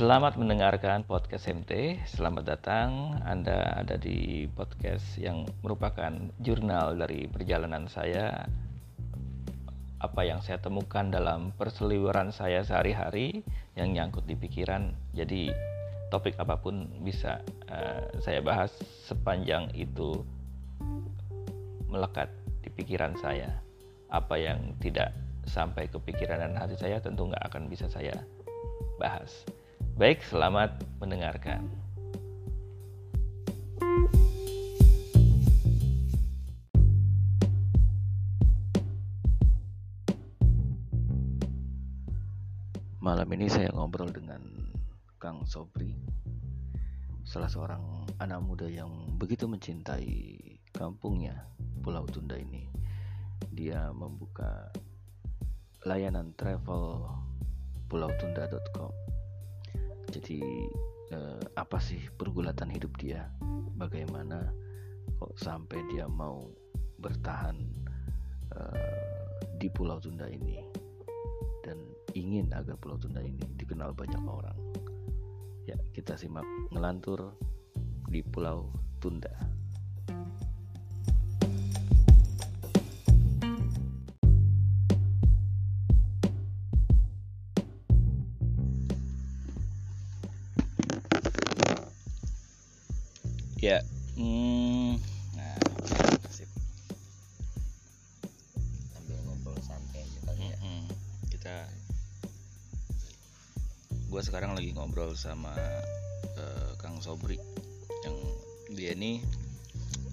[0.00, 2.00] Selamat mendengarkan podcast MT.
[2.08, 3.20] Selamat datang.
[3.20, 6.08] Anda ada di podcast yang merupakan
[6.40, 8.48] jurnal dari perjalanan saya.
[10.00, 13.44] Apa yang saya temukan dalam perseliweran saya sehari-hari
[13.76, 14.96] yang nyangkut di pikiran.
[15.12, 15.52] Jadi
[16.08, 18.72] topik apa pun bisa uh, saya bahas
[19.04, 20.24] sepanjang itu
[21.92, 22.32] melekat
[22.64, 23.52] di pikiran saya.
[24.08, 25.12] Apa yang tidak
[25.44, 28.16] sampai ke pikiran dan hati saya tentu nggak akan bisa saya
[28.96, 29.44] bahas.
[30.00, 31.60] Baik, selamat mendengarkan.
[42.96, 44.40] Malam ini saya ngobrol dengan
[45.20, 45.92] Kang Sobri,
[47.28, 50.40] salah seorang anak muda yang begitu mencintai
[50.72, 51.44] kampungnya,
[51.84, 52.72] Pulau Tunda ini.
[53.52, 54.72] Dia membuka
[55.84, 57.04] layanan travel
[57.92, 59.09] pulautunda.com
[60.10, 60.42] jadi
[61.14, 63.30] eh, apa sih pergulatan hidup dia?
[63.78, 64.50] Bagaimana
[65.16, 66.50] kok sampai dia mau
[66.98, 67.56] bertahan
[68.58, 69.00] eh,
[69.56, 70.58] di Pulau Tunda ini?
[71.62, 71.78] Dan
[72.18, 74.58] ingin agar Pulau Tunda ini dikenal banyak orang.
[75.70, 76.44] Ya kita simak
[76.74, 77.38] ngelantur
[78.10, 79.59] di Pulau Tunda
[93.60, 93.76] ya
[94.16, 94.96] hmm,
[95.36, 95.56] nah
[96.32, 96.48] sip.
[98.96, 100.88] sambil ngobrol santai kali ya Mm-mm.
[101.28, 101.68] kita
[104.08, 105.52] gue sekarang lagi ngobrol sama
[106.40, 107.36] eh, Kang Sobri
[108.08, 108.16] yang
[108.72, 109.20] dia ini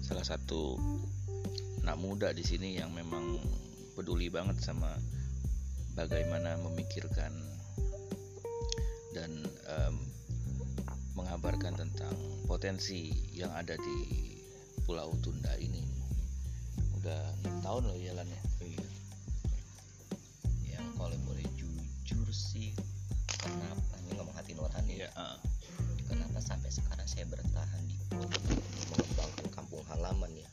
[0.04, 0.76] salah satu
[1.80, 3.40] anak muda di sini yang memang
[3.96, 4.92] peduli banget sama
[5.96, 7.32] bagaimana memikirkan
[9.16, 9.47] dan
[11.38, 12.18] mengabarkan tentang
[12.50, 13.98] potensi yang ada di
[14.82, 15.86] Pulau Tunda ini.
[16.98, 18.42] Udah enam tahun loh jalannya.
[18.58, 18.86] Iya.
[20.66, 22.74] yang kalau boleh jujur sih
[23.38, 25.14] kenapa ini ngomong hati nurani Iya.
[25.14, 25.38] ah.
[26.10, 28.26] kenapa sampai sekarang saya bertahan di Pulau
[28.90, 30.50] mengembangkan kampung halaman ya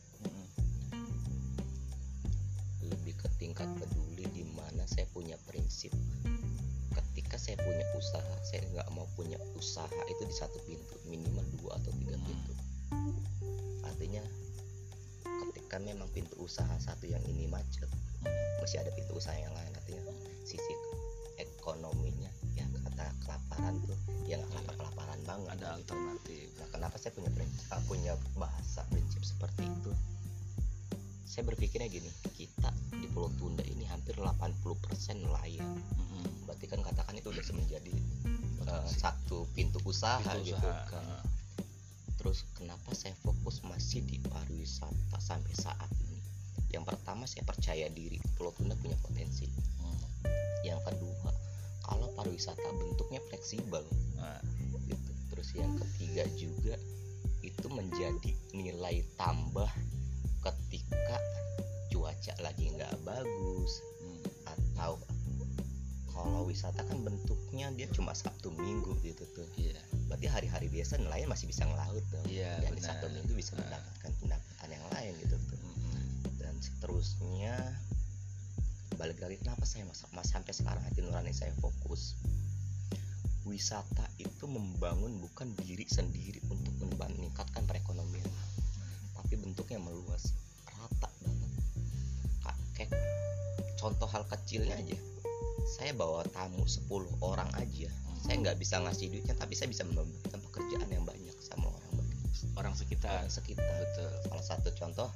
[2.85, 5.89] lebih ke tingkat peduli di mana saya punya prinsip
[7.35, 11.75] ketika saya punya usaha saya nggak mau punya usaha itu di satu pintu minimal dua
[11.75, 12.55] atau tiga pintu
[13.83, 14.23] artinya
[15.51, 17.91] ketika memang pintu usaha satu yang ini macet
[18.63, 19.99] masih ada pintu usaha yang lain artinya
[20.47, 20.73] sisi
[21.35, 26.55] ekonominya ya kata kelaparan tuh ya nggak kelapar kelaparan banget Ada alternatif.
[26.55, 29.91] Nah, kenapa saya punya prinsip, ah, punya bahasa prinsip seperti itu?
[31.27, 33.83] Saya berpikirnya gini, kita di Pulau Tunda ini
[34.15, 35.75] hampir 80% nelayan.
[35.75, 36.23] Mm-mm.
[36.47, 37.95] Berarti kan katakan itu udah menjadi
[38.63, 41.03] eh, satu pintu usaha Pintu gitu usaha, kan.
[42.15, 46.19] Terus kenapa saya fokus masih di pariwisata sampai saat ini?
[46.71, 49.45] Yang pertama saya percaya diri Pulau Tunda punya potensi.
[49.83, 49.99] Mm.
[50.63, 51.29] Yang kedua,
[51.85, 53.83] kalau pariwisata bentuknya fleksibel,
[54.15, 54.39] Nah,
[54.87, 55.11] gitu.
[55.35, 56.75] Terus yang ketiga juga
[57.43, 59.69] itu menjadi nilai tambah
[60.41, 61.17] ketika
[61.93, 63.81] cuaca lagi nggak bagus
[66.25, 69.45] kalau wisata kan bentuknya dia cuma Sabtu Minggu gitu tuh.
[69.55, 69.77] Iya.
[70.09, 72.25] Berarti hari-hari biasa nelayan masih bisa ngelaut dong.
[72.25, 72.89] Iya, Dan di benar.
[72.97, 73.61] Sabtu Minggu bisa Ah.
[73.61, 75.59] mendapatkan pendapatan yang lain gitu tuh.
[75.61, 76.01] Mm-mm.
[76.35, 77.55] Dan seterusnya
[78.95, 82.15] balik lagi kenapa saya mas, mas sampai sekarang hati nurani saya fokus
[83.43, 88.25] wisata itu membangun bukan diri sendiri untuk meningkatkan perekonomian
[89.13, 90.31] tapi bentuknya meluas
[90.65, 91.51] rata banget
[92.39, 92.95] Ka- kayak
[93.75, 94.95] contoh hal kecilnya aja
[95.67, 96.85] saya bawa tamu 10
[97.19, 101.69] orang aja saya nggak bisa ngasih duitnya tapi saya bisa memberikan pekerjaan yang banyak sama
[101.69, 102.13] orang banyak
[102.55, 103.11] Orang sekitar.
[103.19, 104.09] orang sekitar Betul.
[104.25, 105.09] salah satu contoh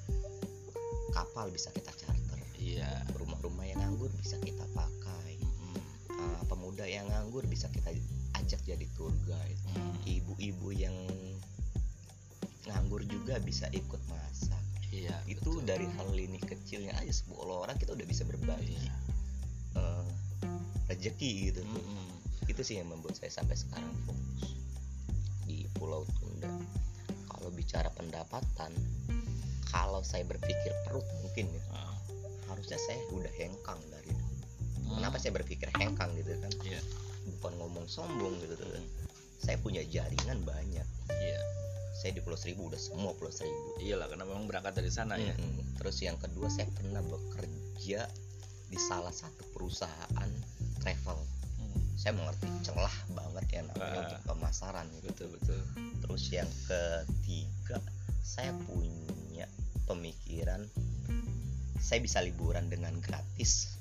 [1.09, 2.89] kapal bisa kita charter Iya.
[3.15, 5.79] rumah-rumah yang nganggur bisa kita pakai Mm-mm.
[6.11, 7.95] Ah, pemuda yang nganggur bisa kita
[8.35, 9.93] ajak jadi tour guide Mm.
[10.05, 10.93] ibu-ibu yang
[12.65, 14.59] nganggur juga bisa ikut masak
[14.89, 15.15] Iya.
[15.25, 15.63] itu betul.
[15.63, 18.93] dari hal ini kecilnya aja 10 orang kita udah bisa berbagi Iya.
[20.99, 21.79] Rezeki gitu tuh.
[21.79, 22.07] Mm-mm.
[22.45, 24.51] itu sih yang membuat saya sampai sekarang fokus
[25.45, 26.51] di Pulau Tunda
[27.25, 28.75] kalau bicara pendapatan
[29.65, 31.95] kalau saya berpikir perut mungkin ya Ah.
[32.49, 34.35] harusnya saya udah hengkang dari dulu.
[34.83, 34.97] Mm.
[34.97, 36.81] kenapa saya berpikir hengkang gitu kan Iya.
[37.37, 38.83] bukan ngomong sombong gitu kan
[39.39, 41.39] saya punya jaringan banyak Iya.
[41.95, 45.31] saya di Pulau Seribu udah semua Pulau Seribu Iyalah karena memang berangkat dari sana ya.
[45.31, 45.77] Mm-mm.
[45.77, 48.03] terus yang kedua saya pernah bekerja
[48.69, 50.18] di salah satu perusahaan
[50.79, 51.17] travel
[51.99, 54.03] saya mengerti celah banget ya namanya Ah.
[54.07, 55.11] untuk pemasaran gitu.
[55.11, 55.59] betul betul
[55.99, 57.77] terus yang ketiga
[58.23, 59.45] saya punya
[59.83, 60.63] pemikiran
[61.79, 63.75] saya bisa liburan dengan gratis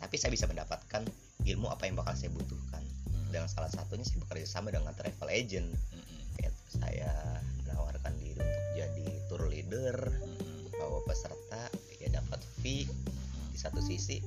[0.00, 1.06] tapi saya bisa mendapatkan
[1.44, 2.82] ilmu apa yang bakal saya butuhkan
[3.30, 6.18] dan salah satunya saya bekerja sama dengan travel agent Mm-mm.
[6.34, 7.10] Kayak saya
[7.62, 10.74] menawarkan diri untuk jadi tour leader Mm-mm.
[10.74, 12.90] bawa peserta ya dapat fee
[13.52, 14.18] di satu sisi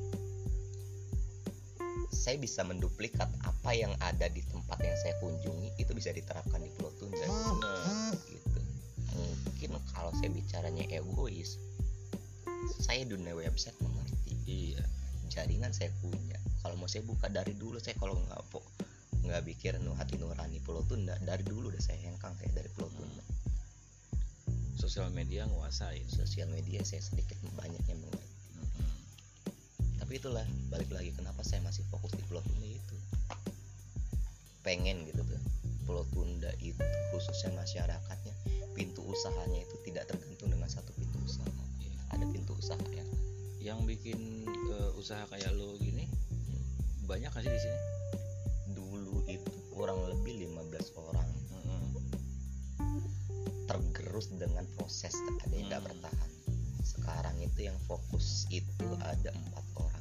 [2.24, 6.72] saya bisa menduplikat apa yang ada di tempat yang saya kunjungi itu bisa diterapkan di
[6.80, 8.60] Pulau Tunda Nah, gitu.
[9.12, 11.60] Mungkin kalau saya bicaranya egois
[12.80, 14.40] saya dunia website mengerti.
[14.48, 14.84] Iya.
[15.28, 16.40] Jaringan saya punya.
[16.64, 18.40] Kalau mau saya buka dari dulu saya kalau nggak
[19.24, 22.92] nggak pikir nu hati nurani Pulau Tunda dari dulu udah saya hengkang saya dari Pulau
[22.92, 23.24] Tunda
[24.84, 26.04] sosial media nguasain.
[26.12, 27.33] Sosial media saya sedikit.
[30.14, 32.94] Tapi itulah balik lagi kenapa saya masih fokus di Pulau Tunda itu
[34.62, 35.42] pengen gitu tuh
[35.90, 36.78] Pulau Tunda itu
[37.10, 38.30] khususnya masyarakatnya
[38.78, 41.50] pintu usahanya itu tidak tergantung dengan satu pintu usaha
[41.82, 41.98] Iya.
[42.14, 43.10] ada pintu usaha yang
[43.58, 46.06] yang bikin eh, usaha kayak lo gini
[47.10, 47.80] banyak gak sih di sini
[48.70, 51.90] dulu itu kurang lebih 15 orang Mm-mm.
[53.66, 55.90] tergerus dengan proses ada yang nggak Hmm.
[55.90, 56.30] bertahan
[56.86, 59.93] sekarang itu yang fokus itu ada empat orang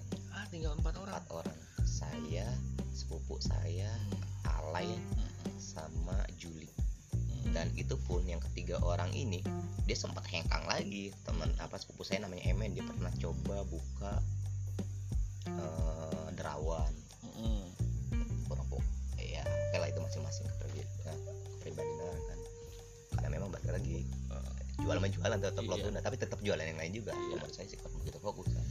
[0.42, 1.14] ah tinggal empat orang?
[1.14, 1.58] Empat orang.
[1.86, 2.46] Saya
[2.90, 3.94] sepupu saya
[4.42, 5.54] Alay Mm-mm.
[5.62, 6.66] sama Juli.
[7.14, 7.54] Mm-mm.
[7.54, 9.38] dan itu pun yang ketiga orang ini
[9.86, 11.14] dia sempat hengkang lagi.
[11.22, 14.12] Teman apa sepupu saya namanya Emen dia pernah coba buka
[15.46, 16.90] eh, derawan.
[18.50, 18.82] Kurang pok
[19.22, 21.18] ya oke lah itu masing-masing kepribadian
[21.62, 22.38] kepribadian orang kan.
[23.14, 24.02] Karena memang balik lagi
[24.82, 26.00] jual sama jualan tetap Iya.
[26.02, 27.12] Tapi tetap jualan yang lain juga.
[27.14, 27.38] Iya.
[27.38, 28.66] menurut saya sih begitu fokus kan.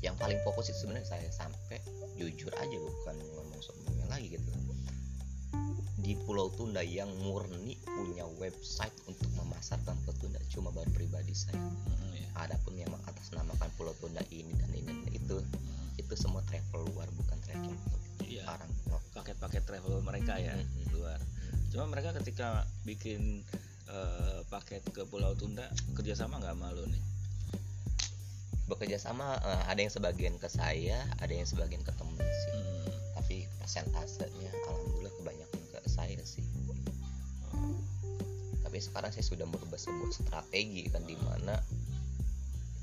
[0.00, 1.78] Yang paling fokus itu sebenarnya saya sampai
[2.16, 4.48] jujur aja bukan ngomong sombongnya lagi gitu
[6.00, 11.60] di Pulau Tunda yang murni punya website untuk memasarkan Pulau Tunda cuma baru pribadi saya
[11.60, 12.28] Mm-mm, ya.
[12.40, 16.00] adapun yang mengatasnamakan Pulau Tunda ini dan ini dan itu Mm.
[16.00, 17.76] itu semua travel luar bukan tracking
[18.24, 18.42] Iya.
[18.88, 18.98] no.
[19.12, 20.96] paket-paket travel mereka ya Mm-mm.
[20.96, 21.20] luar
[21.70, 23.44] cuma mereka ketika bikin
[23.86, 27.02] eh, paket ke Pulau Tunda kerjasama nggak malu nih
[28.70, 32.54] bekerja sama eh, ada yang sebagian ke saya ada yang sebagian ke temen sih.
[32.54, 32.90] Mm.
[33.18, 36.42] tapi persentasenya alhamdulillah kebanyakan ke saya sih.
[37.50, 37.74] Oh.
[38.62, 41.58] tapi sekarang saya sudah merubah sebuah strategi kan di mana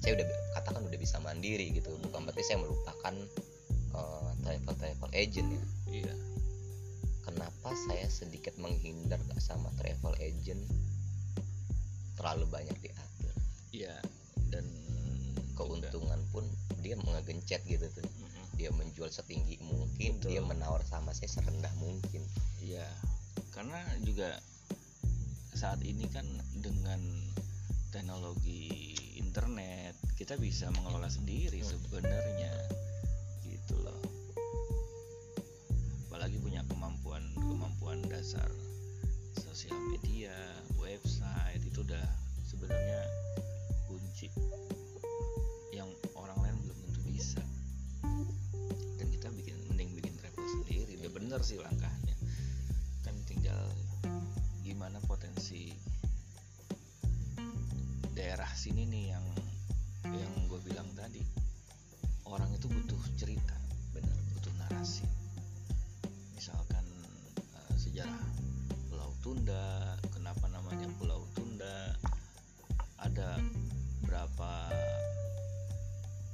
[0.02, 1.90] saya udah katakan udah bisa mandiri gitu.
[1.98, 3.16] Bukan berarti saya melupakan
[3.98, 5.64] eh, travel travel agent ya.
[5.90, 6.16] Iya.
[7.26, 10.62] Kenapa saya sedikit menghindar sama travel agent?
[12.18, 13.36] Terlalu banyak diatur.
[13.74, 14.00] Iya.
[14.48, 14.66] Dan
[15.58, 16.46] keuntungan pun
[16.86, 18.06] dia mengegencet gitu tuh.
[18.58, 20.30] Dia menjual setinggi mungkin Betul.
[20.30, 22.22] dia menawar sama saya serendah mungkin.
[22.62, 22.86] Iya,
[23.54, 24.38] karena juga
[25.58, 26.26] saat ini kan
[26.62, 27.02] dengan
[27.90, 32.54] teknologi internet kita bisa mengelola sendiri sebenarnya
[33.46, 33.98] gitu loh.
[36.10, 38.47] Apalagi punya kemampuan kemampuan dasar
[51.48, 52.12] sih langkahnya.
[53.08, 53.72] Kan tinggal
[54.68, 55.72] gimana potensi
[58.12, 59.24] daerah sini nih yang
[60.12, 61.24] yang gue bilang tadi.
[62.28, 63.56] Orang itu butuh cerita
[63.96, 65.08] benar butuh narasi.
[66.36, 66.84] Misalkan
[67.40, 68.28] eh, sejarah
[68.92, 71.96] Pulau Tunda kenapa namanya Pulau Tunda?
[73.00, 73.40] Ada
[74.04, 74.52] berapa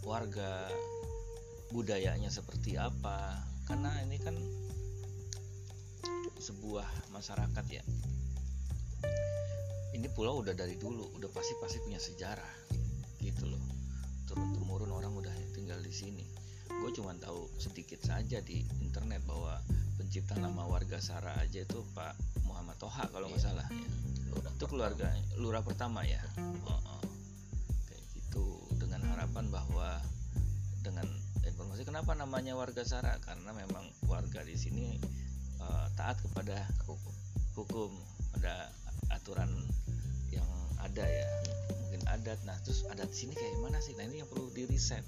[0.09, 0.73] warga
[1.69, 3.45] budayanya seperti apa?
[3.69, 4.62] Karena ini kan
[6.53, 7.81] sebuah masyarakat ya.
[9.97, 12.53] Ini pulau udah dari dulu udah pasti pasti punya sejarah
[13.17, 13.61] gitu loh.
[14.29, 16.21] Turun temurun orang udah tinggal di sini.
[16.69, 19.57] Gue cuma tahu sedikit saja di internet bahwa
[19.97, 23.49] pencipta nama warga Sara aja itu Pak Muhammad Toha kalau nggak Iya.
[23.49, 23.67] salah.
[23.73, 23.89] Ya.
[24.33, 25.07] Lurah itu keluarga
[25.37, 26.21] lurah pertama ya?
[26.69, 27.01] Oh, oh.
[27.89, 28.45] kayak gitu
[28.77, 30.01] dengan harapan bahwa
[30.85, 31.05] dengan
[31.45, 33.17] informasi kenapa namanya warga Sara?
[33.21, 34.97] Karena memang warga di sini
[35.93, 36.57] taat kepada
[36.89, 37.15] hukum
[37.53, 37.91] hukum
[38.41, 38.69] ada
[39.13, 39.49] aturan
[40.33, 40.47] yang
[40.81, 41.27] ada ya.
[41.85, 42.39] Mungkin adat.
[42.49, 43.93] Nah terus adat sini kayak mana sih?
[43.93, 45.05] Nah ini yang perlu di riset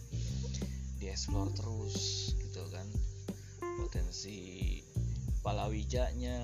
[1.02, 2.86] dieksplor terus gitu kan.
[3.82, 4.80] Potensi
[5.42, 6.38] palawijanya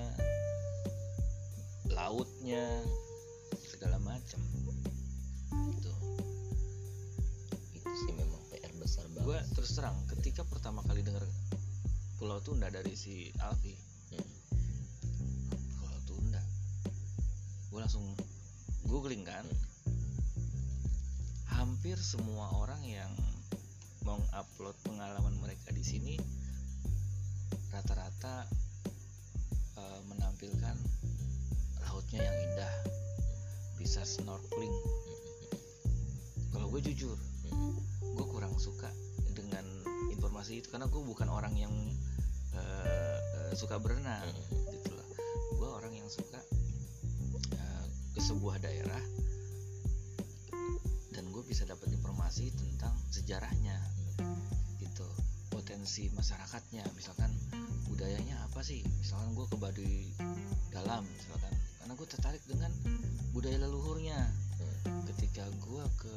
[1.94, 2.66] lautnya
[3.62, 4.42] segala macam.
[5.70, 5.92] Gitu.
[7.78, 9.46] Itu sih memang PR besar gue banget.
[9.54, 11.22] terus terang ketika pertama kali dengar
[12.18, 13.74] Pulau Tunda dari si Alfi
[22.02, 23.14] semua orang yang
[24.02, 26.14] mau upload pengalaman mereka di sini
[27.70, 28.42] rata-rata
[29.78, 30.74] eh, menampilkan
[31.86, 32.74] lautnya yang indah
[33.78, 34.74] bisa snorkeling
[36.50, 37.14] kalau gue jujur
[38.02, 38.90] gue kurang suka
[39.38, 39.62] dengan
[40.10, 41.70] informasi itu karena gue bukan orang yang
[42.58, 44.74] eh, eh, suka berenang Hmm.
[44.74, 45.06] gitu loh
[45.54, 46.42] gue orang yang suka
[48.12, 49.21] ke sebuah daerah
[51.52, 53.76] bisa dapat informasi tentang sejarahnya
[54.80, 55.04] gitu.
[55.52, 57.28] Potensi masyarakatnya misalkan
[57.92, 58.80] budayanya apa sih?
[59.04, 60.16] Misalkan gue ke Baduy
[60.72, 61.52] dalam misalkan.
[61.76, 62.72] Karena gue tertarik dengan
[63.36, 64.16] budaya leluhurnya.
[65.12, 66.16] Ketika gue ke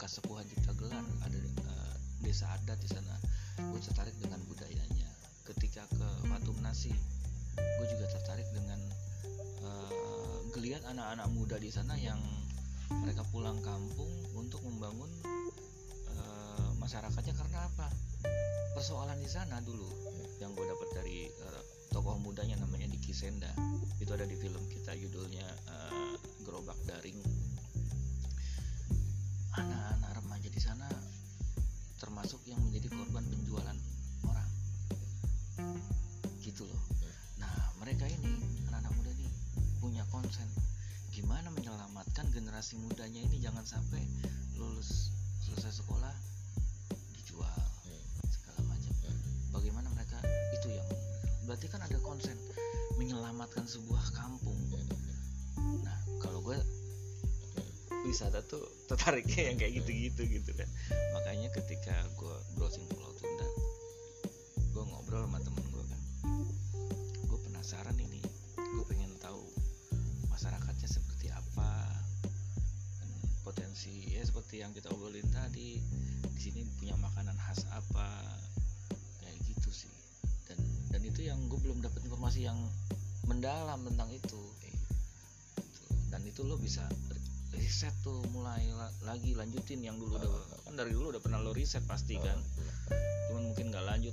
[0.00, 3.12] Kasepuhan Cipta Gelar ada eh, desa adat di sana
[3.60, 5.08] gue tertarik dengan budayanya.
[5.44, 6.96] Ketika ke Patum Nasi
[7.60, 8.80] gue juga tertarik dengan
[9.68, 12.16] eh, geliat anak-anak muda di sana yang
[13.02, 14.13] mereka pulang kampung
[14.84, 15.08] membangun
[16.12, 17.88] eh, masyarakatnya karena apa?
[18.76, 19.88] Persoalan di sana dulu
[20.44, 23.48] yang gue dapat dari eh, tokoh mudanya namanya Diki Senda.
[23.96, 27.16] Itu ada di film kita judulnya eh, Gerobak Daring
[58.14, 60.70] wisata tuh tertariknya yang kayak gitu-gitu gitu kan.
[61.18, 63.42] Makanya ketika gue browsing Pulau Tunda
[64.70, 66.00] gue ngobrol sama temen gue kan.
[67.26, 68.22] Gue penasaran ini
[68.54, 69.42] gue pengen tahu
[70.30, 71.90] masyarakatnya seperti apa
[73.02, 73.10] dan
[73.42, 75.82] potensi ya seperti yang kita obrolin tadi
[76.30, 78.38] di sini punya makanan khas apa
[79.26, 79.90] kayak gitu sih.
[80.46, 80.62] Dan
[80.94, 82.62] dan itu yang gue belum dapat informasi yang
[83.26, 84.42] mendalam tentang itu.
[84.62, 85.82] Gitu.
[86.14, 86.86] dan itu lo bisa
[87.64, 90.28] riset tuh mulai la- lagi lanjutin yang dulu udah
[90.68, 92.36] kan dari dulu udah pernah lo riset pasti kan?
[93.32, 94.12] Cuman mungkin nggak lanjut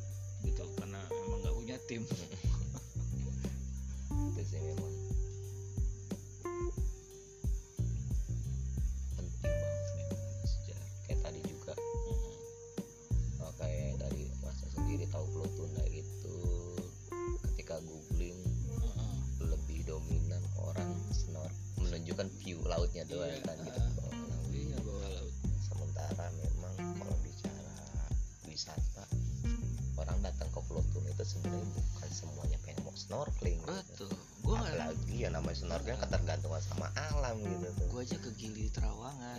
[23.12, 24.48] doang Iya, kan gitu bawah laut.
[24.50, 24.78] iya
[25.62, 27.76] sementara memang kalau bicara
[28.44, 29.04] wisata
[29.96, 33.70] orang datang ke Pulau Tunda itu sebenarnya bukan semuanya pengen mau snorkeling gitu.
[33.70, 34.10] betul
[34.42, 36.04] gue apalagi ya namanya snorkeling Ah.
[36.04, 39.31] ketergantungan sama alam gitu tuh gue aja ke Gili Terawangan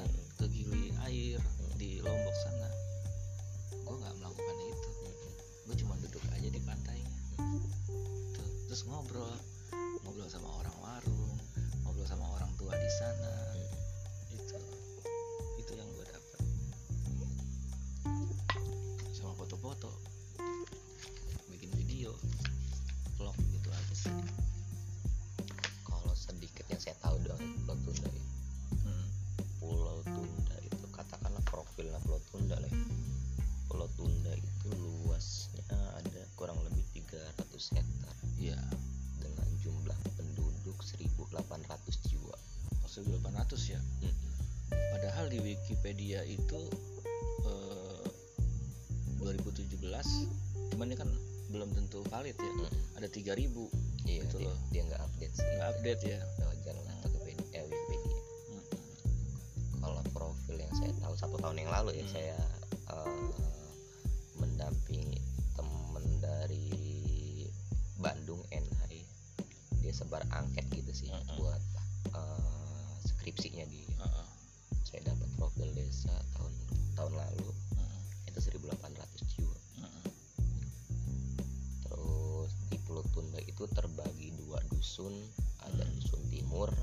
[53.33, 53.65] Ada 3000
[54.05, 54.59] iya Gitu dia, loh.
[54.69, 56.19] dia nggak update sih nggak update ya.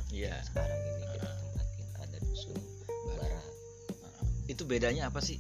[0.10, 0.34] Iya.
[0.44, 1.36] sekarang ini kita Ah.
[1.38, 2.58] tempatin ada dusun
[3.14, 3.46] barat.
[4.46, 5.38] Itu bedanya apa sih?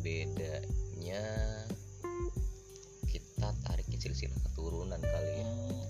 [0.00, 1.20] bedanya
[3.04, 5.84] kita tarik silsilah keturunan kali ya Hmm.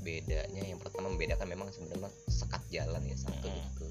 [0.00, 3.66] bedanya yang pertama membedakan memang sebenarnya sekat jalan ya satu Mm-mm.
[3.66, 3.86] itu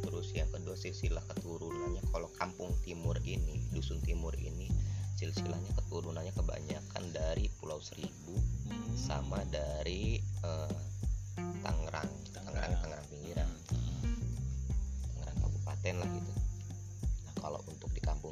[0.00, 4.68] terus yang kedua silsilah keturunannya kalau kampung timur ini dusun timur ini
[5.16, 8.36] silsilah istilahnya keturunannya kebanyakan dari Pulau Seribu
[8.68, 8.94] Hmm.
[8.94, 10.80] sama dari eh,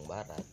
[0.09, 0.45] Barat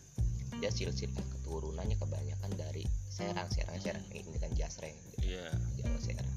[0.56, 5.36] dia silsilah keturunannya kebanyakan dari Serang Serang Serang ini kan Jasreng gitu.
[5.36, 5.48] Iya.
[5.80, 6.32] Jawa Serang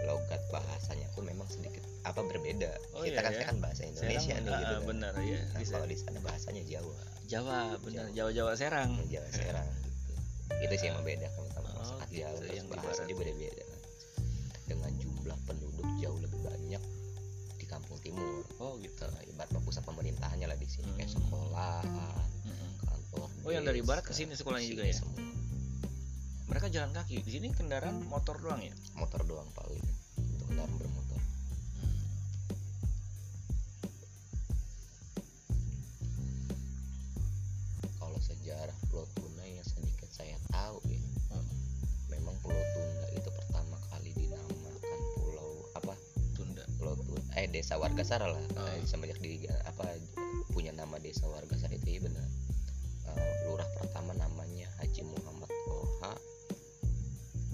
[0.00, 3.36] logat bahasanya pun memang sedikit apa berbeda Oh, kita iya, kan ya.
[3.36, 4.88] sekarang bahasa Indonesia Serang, nih gitu ah, kan.
[4.88, 5.40] benar ya.
[5.46, 8.08] nah kalau di sana bahasanya Jawa Jawa, benar.
[8.10, 8.32] Jawa.
[8.32, 8.90] Jawa-Jawa Serang.
[9.06, 9.94] Jawa Serang gitu
[10.60, 13.16] itu sih yang membedakan sama Oh, masyarakat gitu, Jawa yang bahasa barat dia ya.
[13.16, 13.64] beda-beda
[14.66, 16.82] dengan jumlah penduduk jauh lebih banyak
[17.54, 19.04] di Kampung Timur Oh, gitu.
[19.06, 19.22] Nah,
[19.70, 21.22] pusat pemerintahannya lah di sini kayak Hmm.
[21.22, 22.70] sekolahan Mm-mm.
[22.82, 24.92] kantor Oh, yang dari barat ke sini sekolahnya juga ya?
[24.92, 25.22] semua
[26.46, 27.22] Mereka jalan kaki.
[27.22, 28.74] Di sini kendaraan motor doang ya?
[28.98, 29.86] motor doang paling
[30.18, 31.09] untuk kendaraan bermotor
[48.00, 48.64] Desa Wargasara lah Oh.
[48.64, 49.84] Eh, semenjak di apa
[50.56, 52.24] punya nama Desa Wargasara itu ya benar
[53.12, 56.14] Eh, lurah pertama namanya Haji Muhammad Toha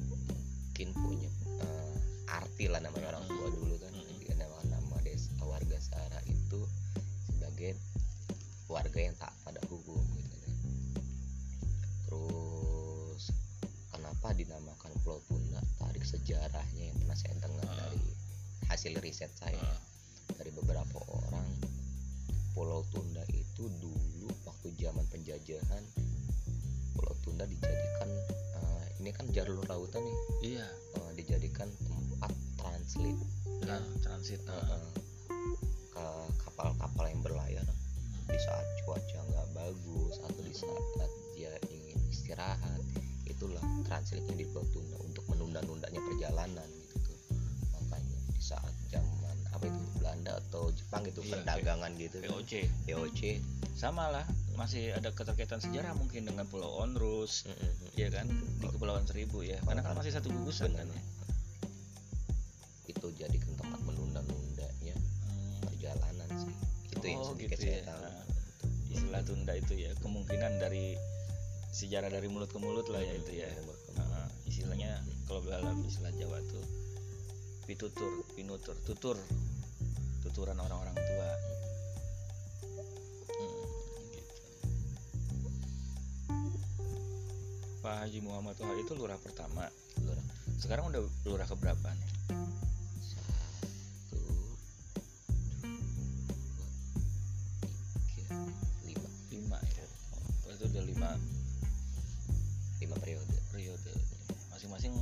[0.07, 1.31] mungkin punya
[1.67, 1.95] eh,
[2.31, 4.23] arti lah namanya orang tua dulu kan Mm-mm.
[4.23, 6.63] dia nama nama Desa Wargasara itu
[7.27, 7.75] sebagai
[8.71, 10.55] warga yang tak pada hukum gitu kan.
[12.07, 13.35] Terus
[13.91, 15.59] kenapa dinamakan Pulau Tunda?
[15.83, 18.05] Tarik sejarahnya yang pernah saya dengar dari
[18.71, 19.59] hasil riset saya.
[20.37, 21.49] Dari beberapa orang.
[22.53, 25.85] Pulau Tunda itu dulu waktu zaman penjajahan
[26.97, 28.09] Pulau Tunda dijadikan
[28.57, 30.17] eh, ini kan jalur lautan nih
[30.57, 30.69] Iya.
[30.97, 33.13] eh, dijadikan tempat transit
[33.61, 34.41] Nah, transit.
[34.41, 34.81] eh, Ah.
[36.01, 37.67] eh, ke kapal-kapal yang berlayar
[38.27, 40.83] di saat cuaca nggak bagus atau di saat
[41.37, 42.81] dia ingin istirahat
[43.29, 46.69] itulah transitnya di Pulau Tunda untuk menunda-nundanya perjalanan
[50.97, 52.29] Jepang itu Iya, perdagangan gitu kan.
[52.33, 52.53] POC.
[52.89, 53.21] POC
[53.77, 54.25] Sama lah.
[54.57, 57.45] Masih ada keterkaitan sejarah mungkin dengan Pulau Onrus.
[57.93, 59.61] Iya kan di Kepulauan Seribu ya.
[59.61, 61.03] Karena kan masih satu gugusan kan ya.
[62.87, 65.61] itu jadikan tempat menunda-nundanya Hmm.
[65.69, 66.55] perjalanan sih
[66.89, 67.85] itu yang Oh, sedikit gitu saya ya.
[67.85, 68.23] tahu Nah,
[68.89, 70.97] istilah Tunda itu ya kemungkinan dari
[71.71, 73.53] sejarah dari mulut ke mulut lah ya itu ya.
[73.99, 74.97] Nah, istilahnya
[75.29, 76.65] kalau dalam istilah Jawa tuh
[77.67, 79.19] pitutur, pinutur, tutur,
[80.37, 81.31] tuturan orang-orang tua.
[83.25, 83.57] Hmm,
[84.13, 84.37] gitu.
[87.81, 89.65] Pak Haji Muhammad Toha itu lurah pertama.
[90.05, 90.21] Lurah.
[90.61, 92.11] Sekarang udah lurah keberapa nih?
[93.01, 94.61] satu dua
[98.13, 98.37] tiga
[98.85, 99.89] lima Lima ya.
[100.45, 101.11] Oh, itu udah lima
[102.85, 103.93] lima periode periode.
[104.53, 104.93] Masing-masing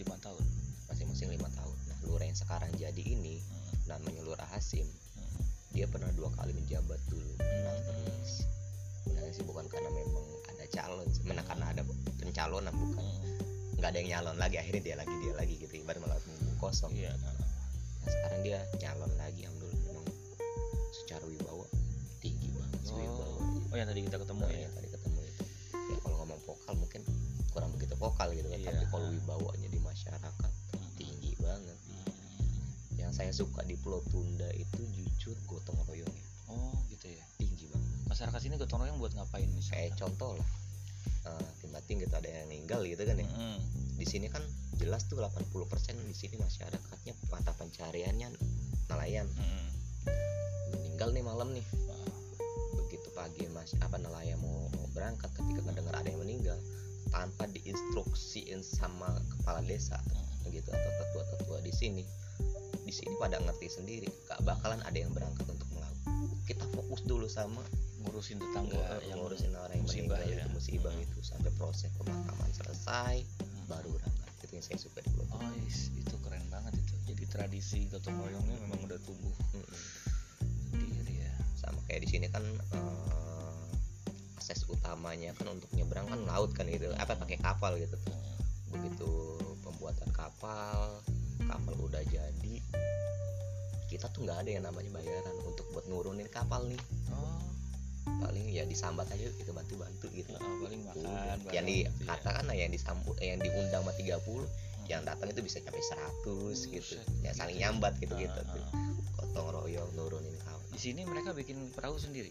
[0.00, 0.40] lima tahun.
[0.88, 3.59] masing-masing lima tahun nah lurah yang sekarang jadi ini Hmm,
[3.90, 5.40] namanya lurah Hasim hmm.
[5.72, 8.32] dia pernah dua kali menjabat dulu menang terus
[9.04, 11.82] menang sih bukan karena memang ada calon menang karena ada
[12.16, 13.78] pencalonan bukan Hmm.
[13.80, 16.92] nggak ada yang nyalon lagi akhirnya dia lagi dia lagi gitu ibarat malah mumpung kosong
[16.92, 17.16] Iya.
[17.16, 17.32] nah.
[17.32, 20.06] nah sekarang dia nyalon lagi alhamdulillah memang
[20.94, 21.64] secara wibawa
[22.20, 23.72] tinggi banget Oh, wibawanya.
[23.72, 24.60] oh yang tadi kita ketemu Nah, ya.
[24.62, 27.00] yang tadi ketemu itu ya kalau ngomong vokal mungkin
[27.50, 28.68] kurang begitu vokal gitu kan Iya.
[28.68, 30.90] tapi kalau wibawanya di masyarakat Hmm.
[30.94, 31.76] tinggi banget.
[33.10, 37.26] Yang saya suka di Pulau Tunda itu jujur gotong royongnya Oh gitu ya.
[37.34, 39.98] tinggi banget Masyarakat sini gotong royong buat ngapain kayak misalnya?
[39.98, 40.48] contoh lah
[41.26, 43.58] eh, tiba-tiba gitu ada yang meninggal gitu kan ya Hmm.
[43.98, 44.40] di sini kan
[44.78, 45.58] jelas tuh 80%
[46.06, 48.30] di sini masyarakatnya mata pencariannya
[48.86, 49.68] nelayan Hmm.
[50.72, 51.66] meninggal nih malam nih
[52.78, 56.56] begitu pagi mas apa nelayan mau, mau berangkat ketika mendengar ada yang meninggal
[57.10, 60.46] tanpa diinstruksiin sama kepala desa hmm.
[60.46, 62.02] begitu atau tetua-tetua di sini
[62.90, 65.94] di sini pada ngerti sendiri gak bakalan ada yang berangkat untuk melaut
[66.42, 67.62] kita fokus dulu sama
[68.00, 70.42] Ngurusin tetangga yang ngurusin orang yang musibah ya.
[70.42, 71.04] itu musibah Hmm.
[71.04, 73.68] itu sampai proses pemakaman selesai Hmm.
[73.70, 75.12] baru berangkat itu yang saya suka di.
[75.30, 76.94] Oh is, itu keren banget itu.
[77.06, 79.30] Jadi tradisi gotong royongnya memang udah tumbuh
[80.72, 81.32] sendiri ya.
[81.54, 83.68] sama kayak di sini kan eh,
[84.34, 88.40] akses utamanya kan untuk nyebrang kan laut kan gitu apa pakai kapal gitu tuh Hmm.
[88.72, 89.10] begitu
[89.60, 91.04] pembuatan kapal
[91.50, 92.54] kapal udah jadi
[93.86, 96.78] kita tuh nggak ada yang namanya bayaran untuk buat nurunin kapal nih
[97.10, 97.42] Oh,
[98.22, 101.04] paling ya disambat aja gitu bantu bantu gitu nah, paling makan.
[101.42, 101.90] Bareng yang gitu ya.
[102.00, 104.22] dikatakan yang disambut eh, yang diundang sama 30
[104.86, 107.62] yang datang itu bisa sampai 100 gitu Buset, ya gitu saling ya.
[107.66, 108.90] nyambat gitu gitu Ah, tuh ah.
[109.20, 112.30] gotong royong nurunin kapal Di sini mereka bikin perahu sendiri.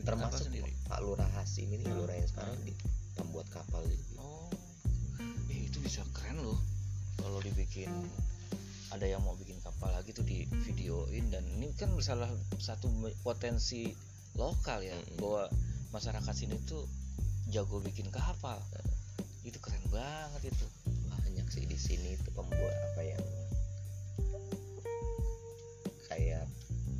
[0.00, 0.70] termasuk sendiri?
[0.84, 1.94] Pak Lurah Hasim ini Hmm.
[1.96, 2.74] Lurah yang sekarang di
[3.12, 4.02] pembuat kapal gitu.
[4.16, 4.50] Oh,
[5.48, 6.58] eh, itu bisa keren loh
[7.16, 7.90] kalau dibikin
[8.92, 12.28] ada yang mau bikin kapal lagi tuh di videoin dan ini kan salah
[12.60, 12.92] satu
[13.24, 13.88] potensi
[14.36, 15.16] lokal ya Mm-mm.
[15.16, 15.48] bahwa
[15.96, 16.84] masyarakat sini tuh
[17.48, 18.60] jago bikin kapal.
[19.48, 20.66] Itu keren banget itu.
[21.08, 23.24] Banyak sih di sini itu pembuat apa yang
[26.12, 26.44] kayak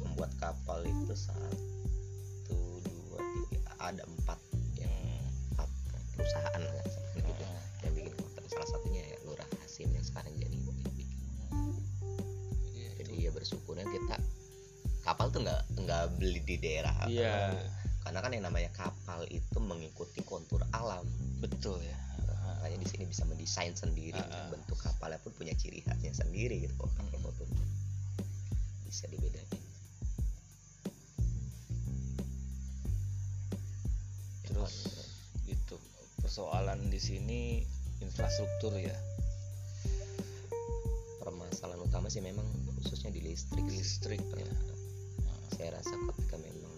[0.01, 4.41] pembuat kapal itu satu dua tiga ada empat
[4.81, 4.97] yang
[5.53, 5.69] empat
[6.17, 7.02] perusahaan lah
[13.53, 13.61] itu.
[13.61, 14.17] ya bersyukurnya kita
[15.03, 17.59] kapal tuh nggak nggak beli di daerah Iya,
[18.07, 21.03] karena kan yang namanya kapal itu mengikuti kontur alam.
[21.43, 21.99] Betul ya.
[22.63, 24.49] Makanya di sini bisa mendesain sendiri Ah, ah.
[24.55, 27.19] bentuk kapalnya pun punya ciri khasnya sendiri gitu Mm-mm.
[27.35, 27.49] pun
[28.87, 29.47] bisa dibedain.
[34.47, 34.75] Terus
[35.47, 35.77] gitu.
[36.23, 37.67] persoalan di sini
[37.99, 38.95] infrastruktur ya.
[41.19, 42.47] Permasalahan utama sih memang
[42.83, 44.47] khususnya di listrik listrik ya.
[45.55, 46.75] Saya rasa ketika memang